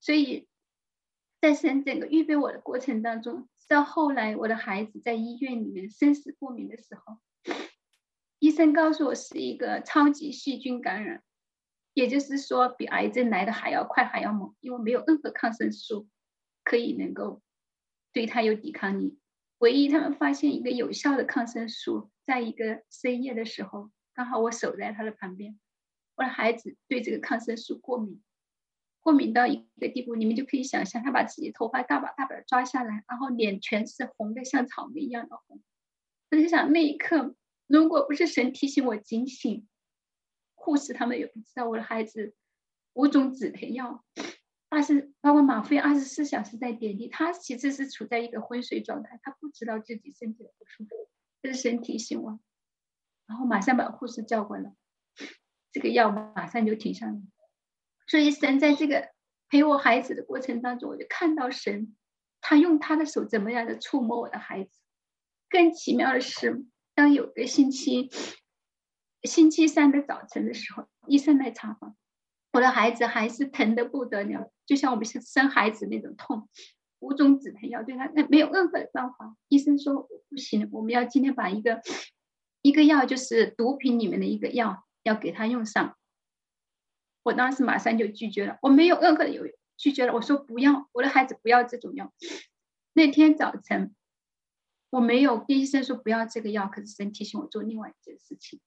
[0.00, 0.48] 所以
[1.40, 7.18] 在神整个预备我的过程当中，到后来我的孩子在医院里面生死不明的时候，
[8.40, 11.22] 医生告诉我是一个超级细菌感染，
[11.92, 16.08] 也就是说比癌症来的还要快还要猛，因为没有任何抗生素
[16.64, 17.42] 可以能够
[18.14, 19.18] 对它有抵抗力。
[19.58, 25.60] 唯一他们发现一个有效的抗生素，在一个深夜的时候，刚好我守在他的旁边，
[26.16, 28.22] 我的孩子对这个抗生素过敏，
[29.00, 35.60] 过敏到一个地步，你们就可以想象，他把自己头发大把大把抓下来，然后脸全是红的，像草莓一样的红。
[36.30, 37.36] 我就想那一刻。
[37.70, 39.68] 如果不是神提醒我警醒，
[40.56, 42.34] 护士他们也不知道我的孩子
[42.94, 44.04] 五种止疼药，
[44.68, 51.08] 二十包括吗啡二十四小时在点滴，他其实是处在一个昏睡状态，他不知道自己身体的不舒服，
[51.40, 52.40] 这是神提醒我，
[53.28, 54.74] 然后马上把护士叫过来，
[55.70, 57.22] 这个药马上就停下来。
[58.08, 59.12] 所以神在这个
[59.48, 61.96] 陪我孩子的过程当中，我就看到神，
[62.40, 64.80] 他用他的手怎么样的触摸我的孩子，
[65.48, 66.66] 更奇妙的是。
[67.00, 68.10] 当有个星期，
[69.22, 71.96] 星期三的早晨的时候，医生来查房，
[72.52, 76.46] 我的孩子还是疼得不得了，就像我们生生孩子那种痛，
[76.98, 79.34] 五种止疼药对他那没有任何的办法。
[79.48, 81.80] 医生说不行，我们要今天把一个
[82.60, 85.96] 一个药，就是毒品里面的一个药，要给他用上。
[87.22, 90.12] 我当时马上就拒绝了，我没有任何的犹豫，拒绝了。
[90.12, 92.12] 我说不要，我的孩子不要这种药。
[92.92, 93.94] 那天早晨。
[94.90, 98.60] 我没有跟医生说不要这个药，可是神提醒我做另外一件事情，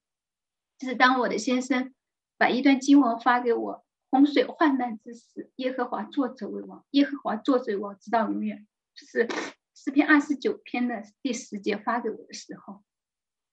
[0.78, 1.94] 就是当我的先生
[2.38, 9.28] 把一段经文发给我：“洪水患难之时，耶和华作者为王，耶和华作者为王，直到永远。”就是
[9.76, 12.84] 诗篇二十九篇的第十节发给我的时候，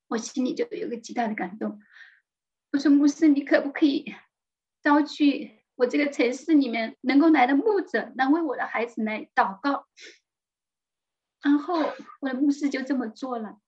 [0.06, 1.80] 我心里就有个极大的感动。
[2.72, 4.14] 我说：“牧师，你可不可以
[4.80, 9.86] 招去我这个城市里面能够来的牧者，能为我的孩子来祷告？”
[11.42, 11.76] 然后
[12.20, 13.58] 我的牧师就这么做了，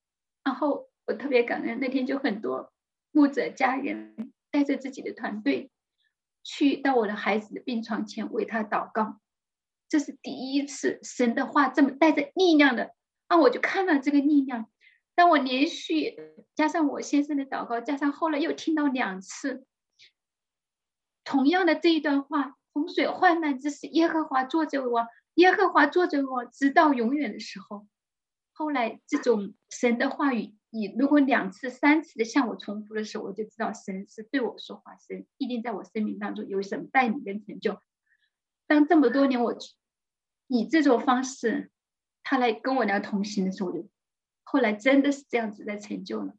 [0.45, 2.71] 然后我特别感恩，那天就很多
[3.13, 5.71] 牧者家人带着自己的团队
[6.43, 9.19] 去到我的孩子的病床前为他祷告，
[9.89, 12.93] 这是第一次神的话这么带着力量的，
[13.29, 14.69] 啊，我就看到这个力量。
[15.15, 16.17] 当我连续
[16.55, 19.65] 加上我先生的祷告，加上后来又听到两次
[21.25, 25.07] 同样的这一段话：洪水患难之时，耶和华作者为王。
[25.35, 27.87] 耶和华作者我直到永远的时候，
[28.53, 37.81] 后来这种神的话语，你如果两次、三次的向我重复的时候，我就知道神是对我说话，神一定在我生命当中有什么带领跟成就。
[38.67, 39.57] 当这么多年我
[40.49, 41.71] 以这种方式，
[42.23, 43.89] 他来跟我聊同行的时候，我就
[44.45, 46.35] 后来真的是这样子在成就了。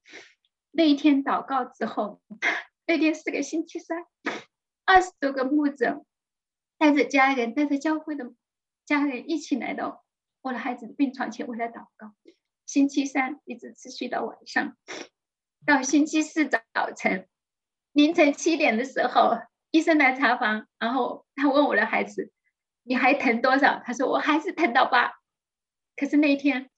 [0.69, 2.21] 那一天祷告之后，
[2.85, 4.05] 那天是个星期三，
[4.85, 6.05] 二十多个牧者
[6.77, 8.31] 带着家人，带着教会的。
[8.85, 10.03] 家人一起来到
[10.41, 12.13] 我的孩子的病床前为他祷告。
[12.65, 14.77] 星期三一直持续到晚上，
[15.65, 16.61] 到星期四早
[16.95, 17.27] 晨
[17.91, 19.37] 凌晨七点的时候，
[19.69, 22.31] 医生来查房，然后他问我的孩子
[22.83, 25.11] ：“你还疼多少？”他说：“我还是疼到八。”
[25.97, 26.69] 可是那一天，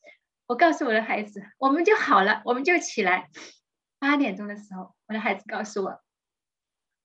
[0.48, 3.30] 我告诉我的孩子：“我们就好了，我们就起来。”
[4.00, 6.02] 八点钟的时候，我的孩子告诉我：“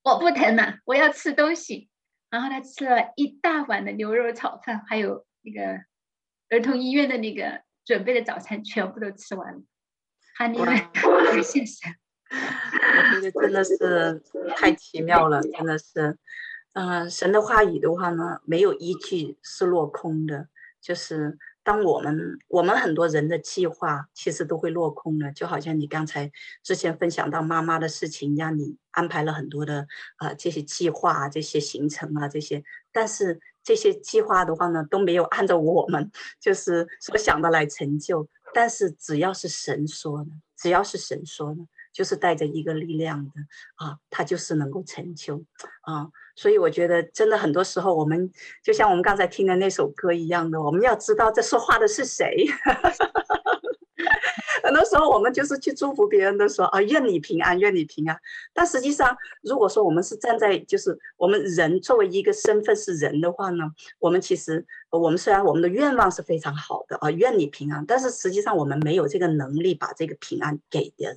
[0.02, 1.88] 我不疼了，我要吃东西。”
[2.30, 5.84] 然后他吃了一大碗的牛肉炒饭，还有那个
[6.48, 9.60] 儿童医院的那个准备的早餐，全部都吃完了。
[10.36, 10.76] 哈尼们，
[11.42, 11.88] 谢谢。
[12.30, 14.22] 我觉得真的是
[14.56, 16.16] 太奇妙了，真的是，
[16.74, 20.48] 嗯、呃，神的话语的话呢，没有一句是落空的，
[20.80, 21.38] 就是。
[21.62, 26.30] 当我们我们很多人的计划其实都会落空了，就好像你刚才
[26.62, 29.86] 之前分享到妈妈的事情，让你安排了很多的
[30.16, 38.28] 啊、呃、这些计划啊、这些行程啊这些，但是这些计划的话呢都没有按照我们就是所想的来成就。
[38.52, 41.60] 但是只要是神说的，只要是神说的，
[41.92, 43.30] 就是带着一个力量的
[43.76, 45.44] 啊，它就是能够成就
[45.82, 46.08] 啊。
[46.36, 48.30] 所以我觉得，真的很多时候，我们
[48.62, 52.46] 就像我们刚才听的那首歌一样的，我们要知道这说话的是谁。
[54.62, 58.16] 很多时候，我们就是去祝福别人的时候啊，愿你平安，愿你平安。
[58.52, 63.64] 但实际上，如果说我们是站在就是我们人作为一个身份是人的话呢，
[63.98, 71.16] 我们其实我们虽然我们的愿望是非常好的啊，愿你平安，但是实际上我们没有这个能力把这个平安给别人。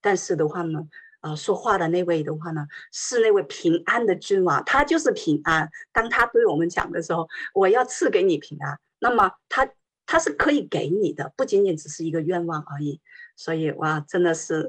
[0.00, 0.86] 但是的话呢，
[1.20, 5.68] 呃，说话的那位的话呢，是那位平安的君王，他就是平安。
[5.92, 9.68] 当他对我们讲的时候，我要赐给你平安，那么他
[10.06, 13.00] 他是可以给你的，不仅仅只是一个愿望而已。
[13.36, 14.68] 所以哇，真的是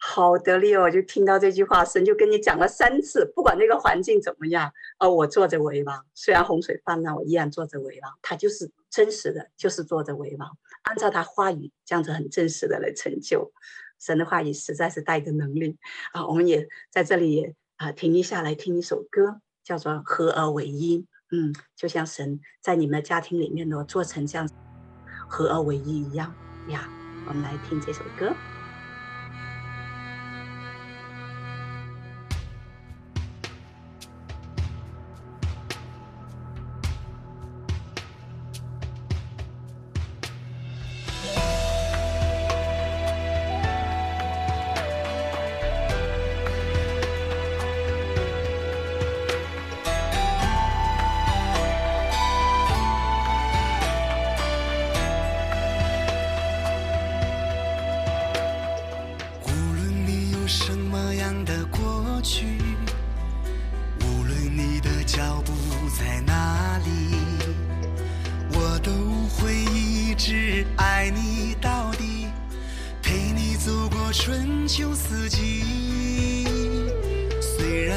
[0.00, 0.90] 好得力哦！
[0.90, 8.12] 就听到这句话，神就跟你讲了三次，不管那个环境怎么样，呃，我坐着为王，虽然洪水泛滥，我依然坐着为王。
[8.20, 10.50] 他就是真实的，就是坐着为王，
[10.82, 13.52] 按照他话语这样子很真实的来成就。
[13.98, 15.76] 神的话语实在是带一个能力，
[16.12, 24.48] 啊，我们也在这里也啊停一下来听一首歌，叫做合而为一，嗯，就像神在你们的家庭里面呢，做成这样，
[25.28, 26.34] 合而为一一样，
[26.68, 26.88] 呀，
[27.26, 28.34] 我们来听这首歌。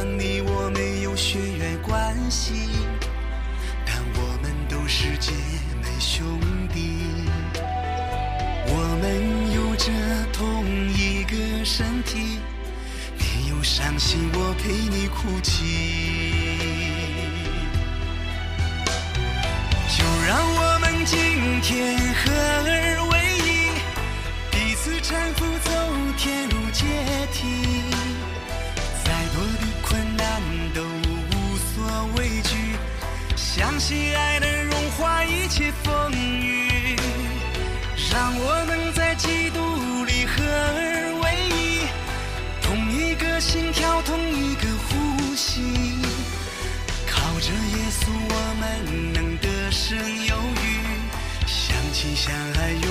[0.03, 2.69] 你我没有血缘关系
[3.85, 5.31] 但我们都是姐
[5.81, 6.39] 妹兄
[6.73, 7.03] 弟。
[8.67, 9.91] 我们有着
[10.33, 12.39] 同一个身体
[13.17, 16.41] 你有伤心我陪你哭泣。
[19.97, 22.10] 就让我们今天
[33.91, 36.95] 喜爱的融化一切风雨，
[38.09, 41.83] 让我能在基督里合而为一，
[42.61, 45.61] 同一个心跳，同一个呼吸。
[47.05, 50.65] 靠着耶稣，我们能得胜有余，
[51.45, 52.90] 相亲相爱永。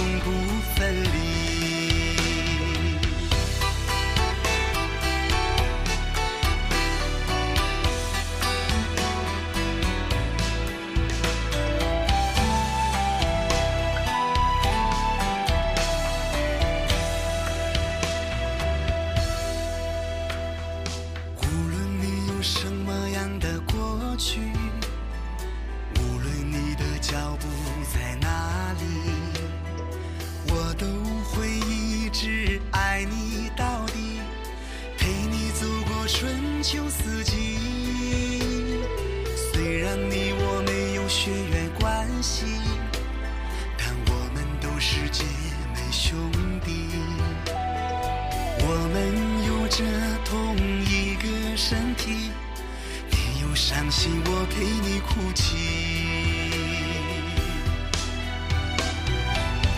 [54.32, 55.42] 我陪你哭泣。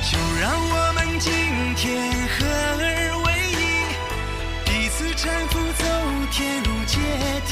[0.02, 1.32] 就让我们今
[1.74, 2.44] 天合
[2.78, 2.84] 而
[3.24, 3.60] 为一，
[4.66, 5.84] 彼此搀扶走
[6.30, 6.98] 天路阶
[7.46, 7.50] 梯。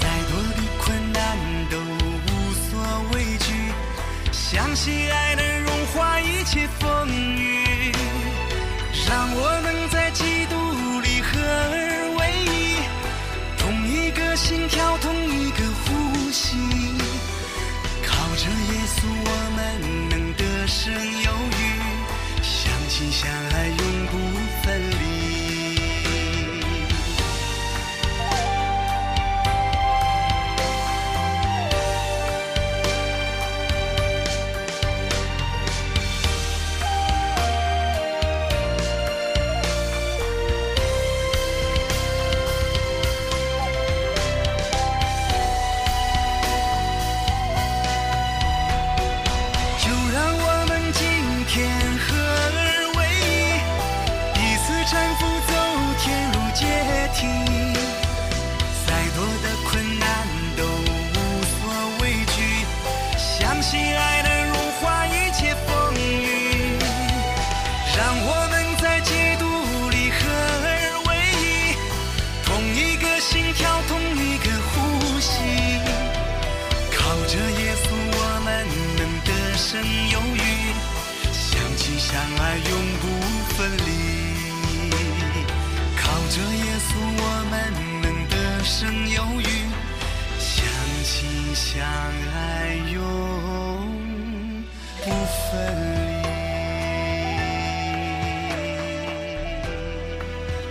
[0.00, 1.18] 再多的困难
[1.68, 2.30] 都无
[2.70, 2.70] 所
[3.12, 3.46] 畏惧，
[4.30, 7.92] 相信爱能融化一切风雨。
[9.08, 10.63] 让我能在基督。
[19.64, 23.68] 怎能得胜有余相亲相爱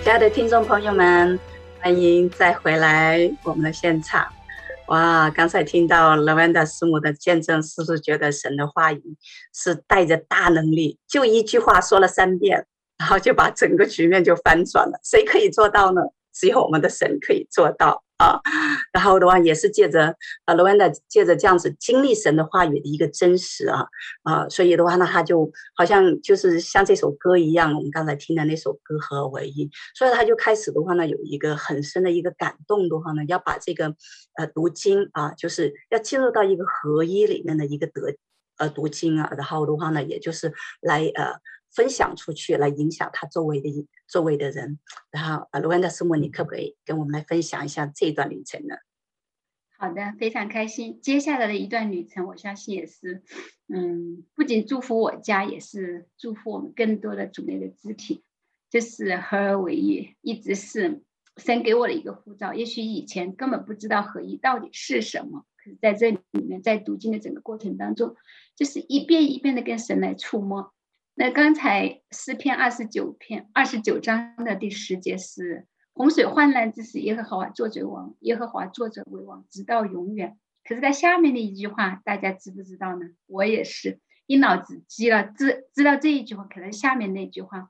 [0.04, 1.40] 亲爱的听众朋友们，
[1.80, 4.28] 欢迎再回来我们的现场。
[4.88, 9.02] 哇，刚才听到 Lavanda 师母的见证，是不是觉得神的话语
[9.54, 11.00] 是带着大能力？
[11.08, 12.68] 就一句话说了三遍，
[12.98, 15.00] 然后就把整个局面就翻转了。
[15.04, 16.02] 谁可以做到呢？
[16.34, 18.03] 只有我们的神可以做到。
[18.18, 18.40] 啊，
[18.94, 23.86] 然后的话也是借着呃罗安达借着这样子经历神的话语的一个真实啊
[24.24, 33.96] 啊，所以的话呢，他就好像就是像这首歌一样，我们刚才听的那首歌合而为一，所以他就开始的话呢，有一个很深的一个感动的话呢，要把这个
[34.38, 38.16] 呃读经啊，就是要进入到一个合一里面的一个得
[38.58, 41.34] 呃读经啊，然后的话呢，也就是来呃。
[41.74, 44.80] 分享出去来影响他周围的周围的人，
[45.12, 48.76] 然后啊，罗安达师母，你可不可以跟我们来分享一下这一段旅程呢？
[49.78, 51.02] 好的，非常开心。
[51.02, 53.24] 接下来的一段旅程，我相信也是，
[53.68, 58.24] 嗯，不仅祝福我家，也是祝福我们更多的主内的肢体。
[58.70, 61.04] 就是合而为一，一直是
[61.38, 62.56] 神给我的一个护照。
[62.56, 68.16] 也许以前根本不知道合一到底是什么，可是在这里面，在读经的整个过程当中，
[68.56, 70.73] 就是一遍一遍的跟神来触摸。
[71.16, 80.40] 那刚才诗篇二十九篇二十九章的第十节是洪水患难之时，耶和华作为王，耶和华坐着为王，直到永远。
[80.68, 83.06] 可是，在下面的一句话，大家知不知道呢？
[83.28, 87.70] 我也是一脑子急了，知知道这一句话，可能下面那句话，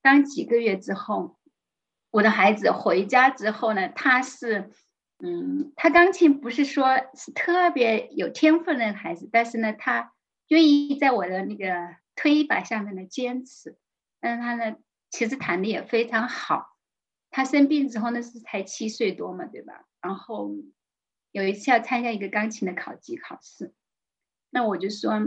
[0.00, 1.36] 当几个月之后，
[2.10, 4.70] 我的孩子回家之后呢，他是，
[5.18, 10.14] 嗯，他钢琴不是说是特别有天赋的孩子，但是呢，他
[10.48, 11.66] 愿意在我的那个。
[12.18, 13.78] 推一把下面的坚持，
[14.18, 14.76] 但是他呢，
[15.08, 16.76] 其实弹的也非常好。
[17.30, 19.86] 他生病之后呢，是才七岁多嘛，对吧？
[20.00, 20.50] 然后
[21.30, 23.72] 有一次要参加一个钢琴的考级考试，
[24.50, 25.20] 那我就说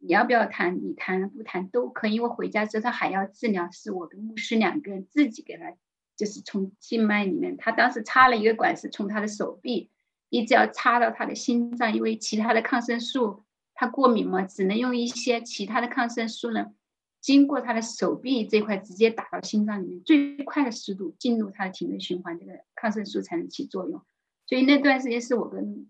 [0.00, 0.76] 你要不要弹？
[0.82, 2.14] 你弹不弹都可以。
[2.14, 5.76] 因为回家之后他还要治疗，是我跟牧师两个人自己给他，
[6.16, 9.90] 就是从静脉里面，他当时插了一个管子，从他的手臂
[10.30, 13.44] 一直要插到他的心脏，因为其他的抗生素。
[13.80, 16.74] 他过敏嘛，只能用一些其他的抗生素呢，
[17.20, 24.02] 经过他的手臂这块直接打到心脏里面，最快的速度进入他的体内循环，这个抗生素才能起作用。
[24.46, 25.86] 所以那段时间是我跟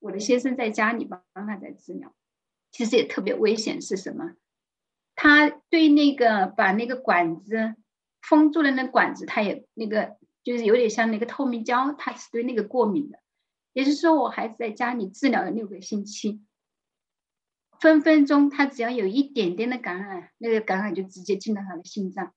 [0.00, 2.12] 我的先生在家里帮他在治疗，
[2.72, 3.80] 其实也特别危险。
[3.80, 4.32] 是什么？
[5.14, 7.76] 他对那个把那个管子
[8.20, 13.20] 封住了，那管子他也那个就是有点像那个透明胶，他是对那个过敏的。
[13.74, 16.40] 也就是说，我孩子在家里治疗了六个星期。
[17.80, 22.34] 分分钟，他只要有一点点的感染，那个感染就直接进到他的心脏。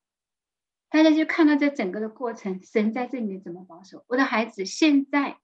[0.90, 4.04] 大家就看到这整个的过程，神在这里面怎么保守。
[4.08, 5.38] 我的孩子现在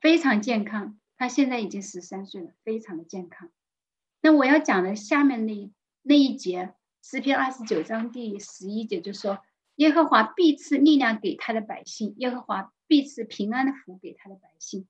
[0.00, 3.50] 非常健康，他现在已经十三岁了，非常的健康。
[4.22, 5.70] 那我要讲的下面那
[6.02, 9.40] 那一节诗篇二十九章第十一节就说：
[9.76, 14.86] 耶和华必赐力量给他的百姓，耶和华必赐平安的福给他的百姓。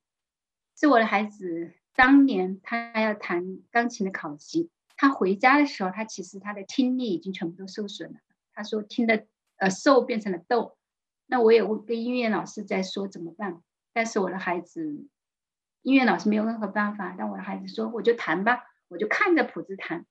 [0.79, 1.73] 是我的孩子。
[1.95, 8.19] 当年他要弹钢琴的考级，他回家的时候，他其实他的听力已经全部都受损了。
[8.53, 9.27] 他说听的
[9.57, 10.77] 呃受变成了豆，
[11.27, 15.07] 那我也跟音乐老师在说怎么办，但是我的孩子
[15.83, 20.05] 音乐老师没有任何办法，但我的孩子说我就弹吧，我就看着谱子弹。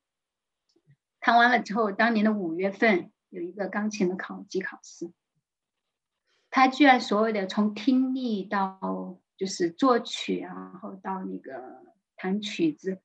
[1.20, 5.12] 弹完了之后，当年的五月份有一个钢琴的考级考试，
[6.50, 9.20] 他居然所有的从听力到。
[9.38, 11.84] 就是作曲，然后到那个
[12.16, 13.00] 弹曲子，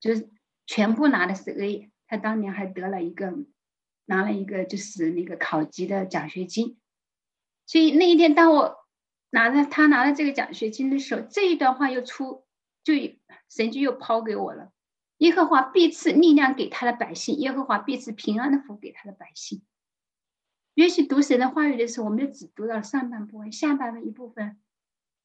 [0.00, 0.28] 就是
[0.66, 1.90] 全部拿的是 A。
[2.06, 3.32] 他当年还得了一个，
[4.06, 6.76] 拿了一个就是那个考级的奖学金。
[7.66, 8.76] 所以那一天，当我
[9.30, 12.44] 拿着他拿了这个奖学金的时候，这一段话又出，
[12.82, 12.94] 就
[13.48, 14.72] 神就又抛给我了：
[15.18, 19.62] 耶和华必赐力量给他的百姓，耶和华必赐平安的福给他的百姓。
[20.74, 24.58] 也许读神的话语的时候，我们就只读到上半部分，下半部一部分。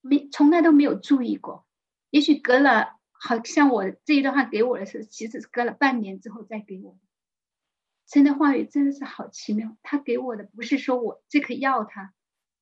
[0.07, 1.65] 没，从来都没有注意过。
[2.11, 6.97] 也许隔了，好像我这一段话给我的时候，其实是隔了半年之后再给我。
[8.07, 12.13] 神的话语真的是好奇妙，他给我的不是说我这颗药他，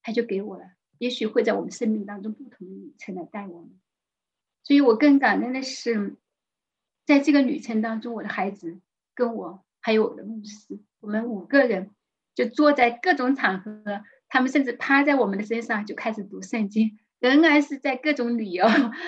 [0.01, 0.63] 他就给我了。
[0.99, 3.77] 也许会在我们生命当中不同的旅程来带我们。
[4.63, 6.15] 所以我更感恩的是，
[7.05, 8.79] 在这个旅程当中，我的孩子
[9.13, 11.91] 跟我还有我的牧师，我们五个人
[12.33, 13.83] 就坐在各种场合，
[14.29, 16.97] 他们甚至趴在我们的身上就开始读圣经。
[17.29, 18.65] 仍然是在各种旅游，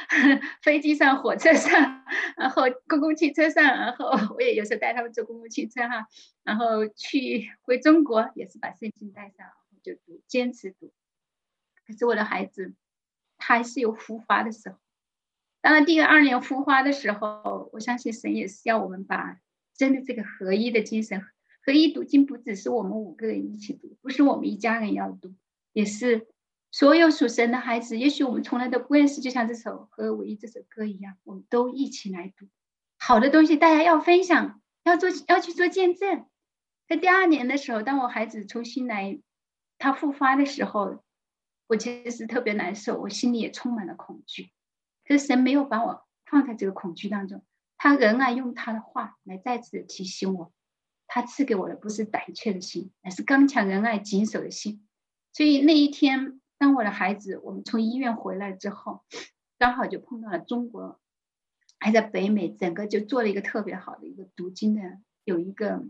[0.63, 2.05] 飞机上、火车上，
[2.37, 6.07] 然后公共汽车上，然后我也有时候带他们坐公共汽车哈，
[6.41, 9.47] 然后去回中国也是把圣经带上，
[9.83, 10.93] 就读，坚持读。
[11.85, 12.73] 可是我的孩子，
[13.37, 14.77] 他还是有浮华的时候。
[15.59, 19.41] 当然，第二年浮华的时候，我相信神也是要我们把
[19.75, 21.21] 真的这个合一的精神，
[21.65, 25.33] 合一读经不只是我们五个人一起读，不是我们一家人要读，
[25.73, 26.27] 也是
[26.75, 27.97] 所有属神的孩子。
[27.97, 32.49] 也许我们从来都不认识，就像这首《和唯一》这首歌一样，我们都一起来读。
[32.97, 36.25] 好的东西大家要分享，要做，要去做见证。
[36.85, 39.21] 在第二年的时候，当我孩子重新来，
[39.77, 41.01] 他复发的时候，
[41.67, 44.49] 我其实是特别难受，我心里也充满了恐惧。
[45.07, 47.41] 可是神没有把我放在这个恐惧当中，
[47.77, 50.51] 他仍然用他的话来再次提醒我。
[51.07, 54.85] 他赐给我的不是胆怯的心，而是刚强仁爱谨守的心。
[55.31, 59.03] 所以那一天，当我的孩子我们从医院回来之后，
[59.57, 60.99] 刚好就碰到了中国，
[61.79, 65.83] 还在北美，整个就做了一个特别好的一个读经的，有一个，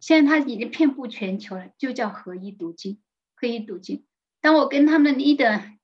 [0.00, 3.00] 现在他已经遍布全球了，就叫合一读经。
[3.38, 4.06] 合一读经，
[4.40, 5.76] 当我跟他们的 leader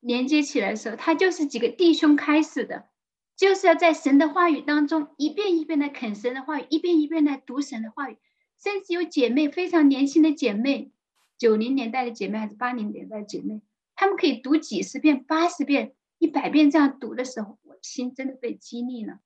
[0.00, 2.90] 连接起来的时候，他就是几个弟兄开始的。
[3.34, 8.18] 就是要在神的话语当中一遍一遍的啃神的话语，一遍一遍的读神的话语。
[8.60, 10.90] 甚至有姐妹非常年轻的姐妹，
[11.38, 13.62] 九零年代的姐妹还是八零年代的姐妹，
[13.94, 19.20] 她们可以读几十遍、八十遍、一百遍这样读的时候，我心真的被激励了。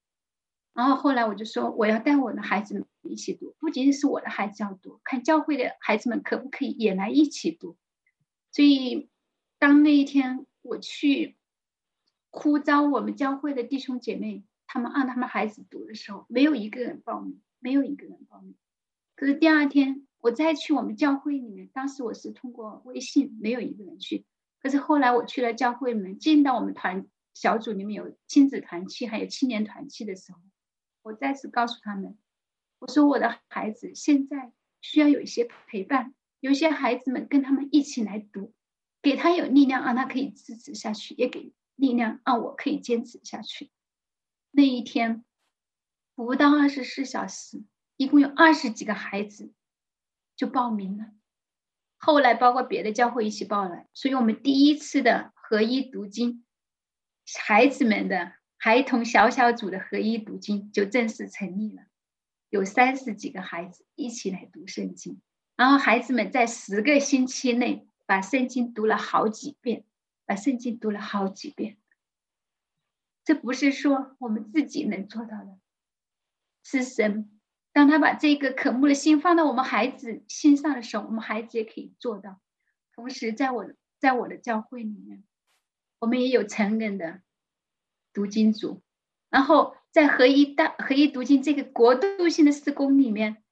[0.75, 7.77] 然后后来我就说，我要带我的孩子们一起读，不仅仅是我的孩子要读，看教会的孩子们可不可以也来一起读。
[8.53, 9.09] 所以
[9.59, 11.37] 当那一天我去。
[12.35, 18.55] 呼召我们教会的弟兄姐妹，他们让他们孩子读的时候，没有一个人报名，没有一个人报名。
[19.15, 24.25] 可是第二天我再去我们教会里面，当时我是通过微信，没有一个人去。
[24.61, 30.39] 可是后来我去了教会里面，见到我们团小组里面有亲子团契，还有青年团契的时候，
[31.03, 32.17] 我再次告诉他们，
[32.79, 38.55] 我说我的孩子现在需要有一些陪伴，有些孩子们跟他们一起来读，
[39.03, 41.53] 给他有力量，让他可以支持下去，也给。
[41.75, 43.71] 力量让我可以坚持下去。
[44.53, 45.25] 那一天
[46.15, 47.65] 不到二十四小时，
[47.97, 49.51] 一共有二十几个孩子
[50.37, 51.07] 就报名了。
[51.97, 56.45] 后来包括别的教会一起报了，所以我们第一次的合一读经，
[57.41, 61.85] 孩子们的孩童小小组的合一读经就正式成立了。
[62.51, 65.21] 有三十几个孩子一起来读圣经，
[65.57, 69.85] 然后孩子们在十个星期内把圣经读了好几遍。
[70.25, 71.77] 把圣经读了好几遍，
[73.25, 75.59] 这不是说我们自己能做到的，
[76.63, 77.32] 是神。
[77.73, 82.39] 当他把这个渴慕的心放到我们孩子心上的时候，我们孩子也可以做到。
[82.95, 83.67] 同时，在我
[83.99, 85.25] 在我的教会里面，
[85.99, 87.23] 我们也有成人的
[88.13, 88.83] 读经组，
[89.31, 93.43] 然后在合一大合一读经这个国度性的施工里面，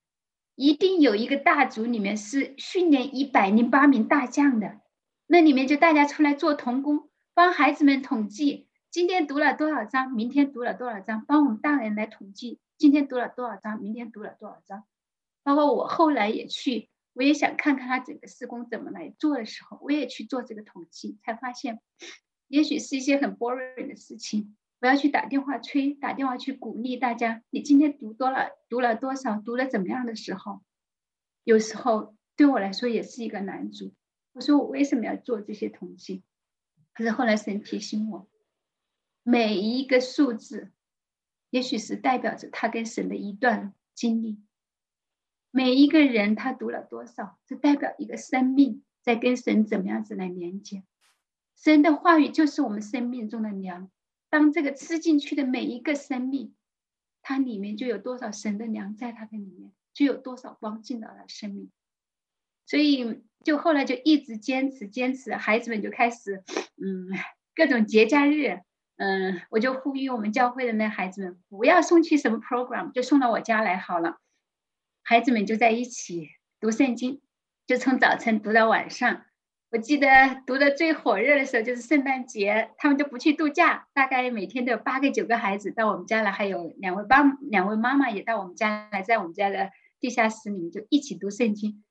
[0.54, 4.80] 一定有一个大组，里面是训练一百零八名大将的。
[5.26, 14.86] 那里面就大家出来做童工，帮孩子们统计今天读了多少章，明天读了多少章，帮我们大人来统计今天读了多少章，明天读了多少章。
[15.42, 21.82] 包括我后来也去，我也想看看他整个施工怎么来做的时候，我也去做这个统计，才发现，
[22.48, 30.62] 也许是一些很 boring 的事情，我要去打电话催，打电话去鼓励大家，你今天读多了，读了多少，读了怎么样的时候，
[31.44, 33.92] 有时候对我来说也是一个难处。
[34.32, 36.22] 我说我为什么要做这些统计？
[36.94, 38.26] 可是后来神提醒我，
[39.22, 40.72] 每一个数字，
[41.50, 44.40] 也许是代表着他跟神的一段经历。
[45.50, 50.84] 每一个人他读了多少，这代表一个生命在跟神怎么样子来连接。
[51.56, 53.90] 神的话语就是我们生命中的粮。
[54.28, 56.54] 当这个吃进去的每一个生命，
[57.20, 61.70] 它里面就有多少神的粮在它的里面，就有多少光进到了生命。
[62.64, 66.44] 所以，就后来就一直坚持坚持，孩子们就开始，
[66.76, 67.08] 嗯，
[67.56, 68.60] 各种节假日，
[69.00, 74.18] 嗯，我就呼吁我们教会的那孩子们不要送去什么 program，就送到我家来好了。
[75.02, 76.28] 孩子们就在一起
[76.60, 77.22] 读圣经，
[77.66, 79.22] 就从早晨读到晚上。
[79.70, 80.06] 我记得
[80.46, 91.82] 读的最火热的时候就是圣诞节，他们就不去度假，大概每天都有八个九个孩子到我们家来，还有两位爸两位妈妈也到我们家来，在我们家的地下室里面就一起读圣经。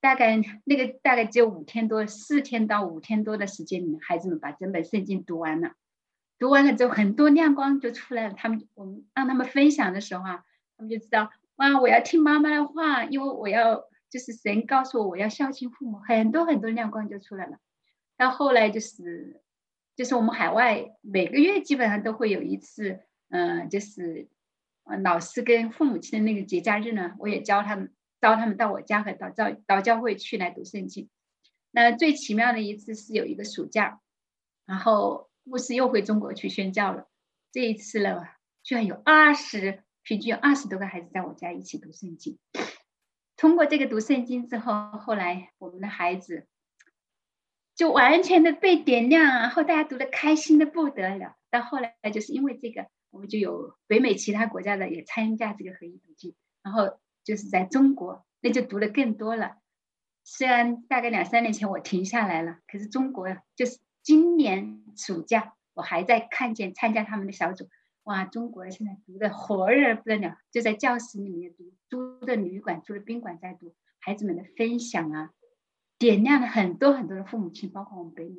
[0.00, 5.74] 大概那个大概只有五天多，四天到五天多的时间里面，孩子们把整本圣经读完了。
[6.42, 8.34] 读完了之后，很多亮光就出来了。
[8.34, 10.44] 他们我们让他们分享的时候啊，
[10.76, 17.58] 他们就知道哇，我要听妈妈的话，因为我要就是神告诉我我要孝敬父母，很多很多亮光就出来了。
[18.16, 19.40] 到后来就是
[19.94, 22.98] 就是我们海外每个月基本上都会有一次，
[23.30, 24.28] 嗯、就是
[25.04, 27.92] 老师跟父母亲的那个节假日呢，我也教他们。
[28.20, 31.08] 招他们到我家和到教到教会去来读圣经。
[31.72, 34.00] 那最奇妙的一次是有一个暑假，
[34.64, 37.08] 然后牧师又回中国去宣教了。
[37.50, 38.22] 这一次呢，
[38.62, 42.38] 居然有二十，平均有二十多个孩子在我家一起读圣经。
[43.36, 46.46] 通过这个读圣经之后，后来我们的孩子
[47.74, 51.36] 就完全的被点亮，然后大家读的开心的不得了。
[51.50, 59.56] 到后来就是因为这个，我们就有北美其他国家的也参加这个合一读经，然后就是在中国，那就读的更多了。
[60.24, 63.26] 虽然大概两三年前我停下来了，可是中国
[63.56, 67.68] 就是今年暑假我还在看见参加他们的小组，
[68.04, 75.30] 哇，中国现在读的火热不得了，就在教室里面读，租的旅馆、租的宾馆在读，孩子们的分享啊，
[75.98, 78.36] 点亮了很多很多的父母亲，包括我们北美。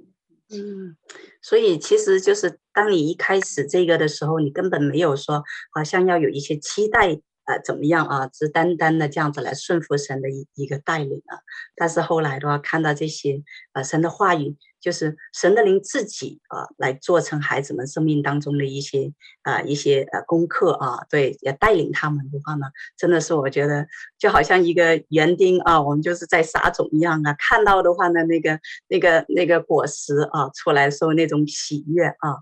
[0.49, 0.97] 嗯，
[1.41, 5.43] 所以其实就是当你一开始这个的时候，你根本没有说
[5.74, 7.22] 好像要有一些期待。
[7.46, 8.28] 呃，怎么样啊？
[8.28, 11.39] 只单单的这样子来顺服神的一一个带领啊。
[11.76, 22.68] 但是后来的话，看到这些呃神的话语，就是神的灵自己啊，来做成孩子们生命当中的一些啊、呃、一些呃功课啊，对，也带领他们的话呢，
[22.98, 23.88] 真的是我觉得
[24.18, 32.38] 就好像一个园丁啊，我们就是在撒种一样啊，看到的话呢，那个那个那个果实啊出来时候那种喜悦啊。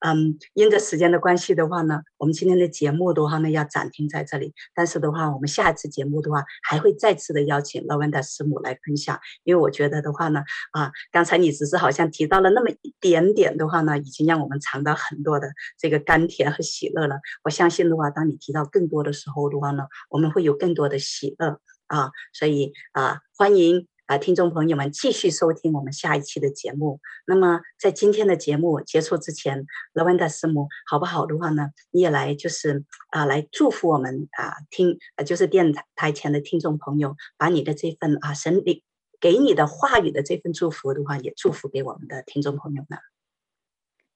[0.00, 4.52] 嗯，因着时间的关系的话呢，我们今天的节目的话呢要暂停在这里。
[4.74, 9.18] 但是的话，我们下一次节目的话还会再次的邀请劳文达师母来分享。
[9.44, 17.16] 因为我觉得的话呢，啊，刚才你只是好像提到了那么一点点的话呢，已经让我们尝到很多的这个甘甜和喜乐了。
[17.42, 22.10] 我相信的话，当你提到更多的时候的话呢，我们会有更多的喜乐啊。
[22.32, 23.88] 所以啊，欢迎。
[24.06, 27.00] 啊，听众朋友们，继续收听我们下一期的节目。
[27.26, 34.96] 那么，在今天的节目结束之前，罗文达师母，好不好的话呢，你也来就是啊，来祝福我们啊，听，
[35.26, 38.80] 就是电台前的听众朋友，把你的这份啊神灵
[39.18, 43.00] 给你的话语的这份祝福的话，也祝福给我们的听众朋友们。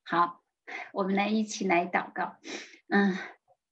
[0.04, 0.44] 好，
[0.92, 2.36] 我们来一起来祷告。
[2.88, 3.18] 嗯，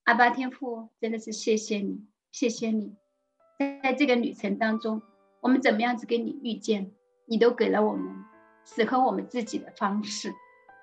[0.03, 2.97] 阿爸天父，真的是谢谢你，谢谢你，
[3.85, 5.01] 在这个旅程当中。
[5.41, 6.91] 我们怎么样子跟你遇见，
[7.25, 8.25] 你都给了我们
[8.65, 10.35] 适合我们自己的方式。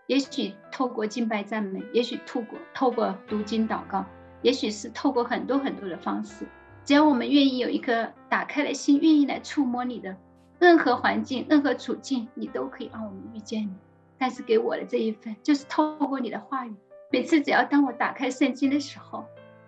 [0.08, 4.06] 也许透过敬拜赞美，也许透过透过读经祷告，
[4.42, 6.46] 也许是透过很多很多的方式。
[6.84, 10.16] 只要我们愿意有一颗打开的心，愿意来触摸你的
[10.60, 13.74] 任何环境、任何处境，你都可以让我们遇见你。
[14.18, 16.74] 但是给我的这一份，就是透过你的话语。
[17.12, 19.26] 每次只要当我打开圣经的时候。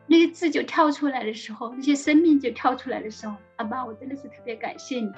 [0.07, 5.11] 那个字就跳出来的时候，那些生命就跳出来的时候，阿爸，我真的是特别感谢你。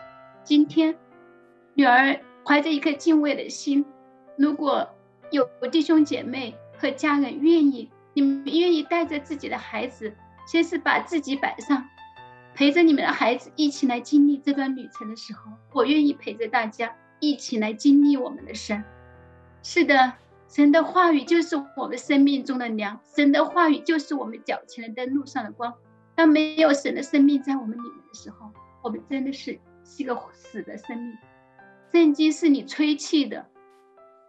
[0.43, 0.97] 今天，
[1.75, 3.85] 女儿怀着一颗敬畏的心，
[4.35, 4.89] 如果
[5.29, 10.11] 有弟兄姐妹和家人愿意，你们愿意带着自己的孩子，
[10.47, 11.87] 先是把自己摆上，
[12.55, 18.83] 陪着你们的孩子一起来经历这段旅程的时候，我愿意陪着大家一起来经历我们的神。
[19.61, 20.13] 是的。
[20.49, 25.71] 神的话语就是我们生命中的粮，神的话语就是我们脚前的灯，路上的光。
[26.15, 31.15] 当没有神的生命在我们里面的时候，我们真的是是一个死的生命。
[31.91, 33.45] 圣经是你吹气的，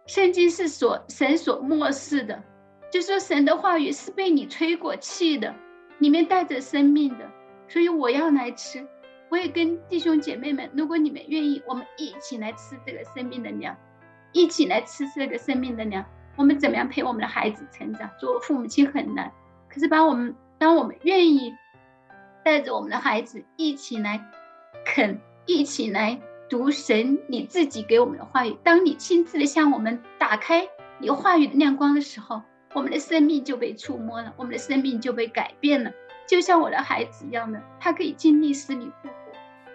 [0.05, 2.43] 圣经是所神所默示的，
[2.91, 5.55] 就说神的话语是被你吹过气的，
[5.97, 7.27] 里面带着生命的。
[7.67, 8.87] 所以我要来吃，
[9.29, 13.75] 我也跟弟兄姐妹们，如果你们愿意，我们一起来吃这个生命的粮。
[14.31, 16.05] 一起来吃这个生命的粮。
[16.37, 18.09] 我们怎么样陪我们的孩子成长？
[18.17, 19.31] 做父母亲很难，
[19.69, 21.53] 可是把我们，当我们愿意
[22.43, 24.23] 带着我们的孩子一起来
[24.85, 26.19] 啃，一起来
[26.49, 28.57] 读神你自己给我们的话语。
[28.63, 30.67] 当你亲自的向我们打开
[30.99, 32.41] 你话语的亮光的时候，
[32.73, 35.91] 我们的生命就被触摸了，我们的生命就被改变了。
[36.25, 39.13] 就像我的孩子一样的，他可以经历死里复活，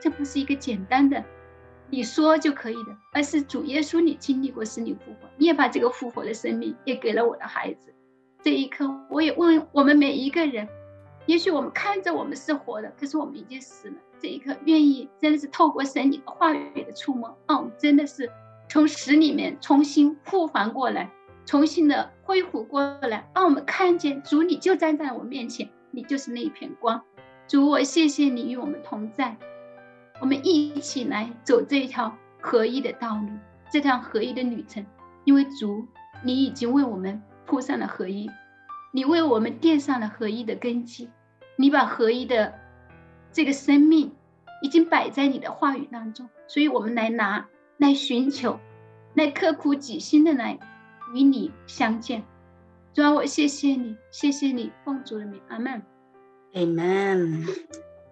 [0.01, 1.23] 这不是一个简单的。
[1.89, 7.95] 你说就可以的，而是主耶稣，你经历过死里复活，你也把这个复活的生命也给了我的孩子。
[8.43, 10.69] 这一刻，我也问我们每一个人，
[11.27, 13.95] 也许我们看着我们是活的，可是我们已经死了。
[14.21, 18.31] 这一刻，愿意真的是透过神你的话语的触摸，让我们，真的是
[18.69, 21.11] 从死里面重新复还过来，
[21.45, 27.03] 重新的恢复过来，让我们看见主，你就站在我面前，你就是那一片光。
[27.47, 29.37] 主，我谢谢你与我们同在。
[30.21, 33.29] 我们一起来走这一条合一的道路，
[33.71, 34.85] 这条合一的旅程。
[35.25, 35.87] 因为主，
[36.23, 38.31] 你已经为我们铺上了合一，
[38.93, 41.11] 你为我们垫上了合一的根基，
[41.57, 42.55] 你把合一的
[43.33, 44.15] 这个生命
[44.63, 47.47] 已经摆在你的话语当中，所以我们来拿，
[47.79, 48.59] 来寻求，
[49.15, 50.59] 来刻苦己心的来
[51.13, 52.23] 与你相见。
[52.95, 55.83] 主啊，我谢谢你，谢谢你，奉主的名，阿门，
[56.55, 57.45] 阿门。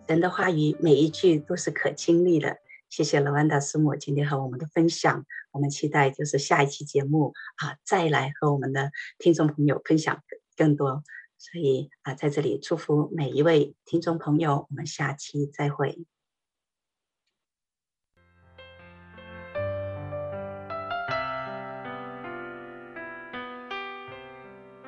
[0.07, 2.59] 人的话语，每一句都是可经历的。
[2.91, 10.23] 谢谢罗安达师母今天和我们的分享，我们期待就是下一期节目啊，再来和我们的听众朋友分享
[10.57, 11.03] 更多。
[11.39, 16.05] 所以啊，在这里祝福每一位听众朋友，我们下期再会。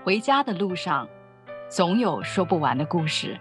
[0.05, 1.09] 回家的路上，
[1.71, 3.41] 总有说不完的故事。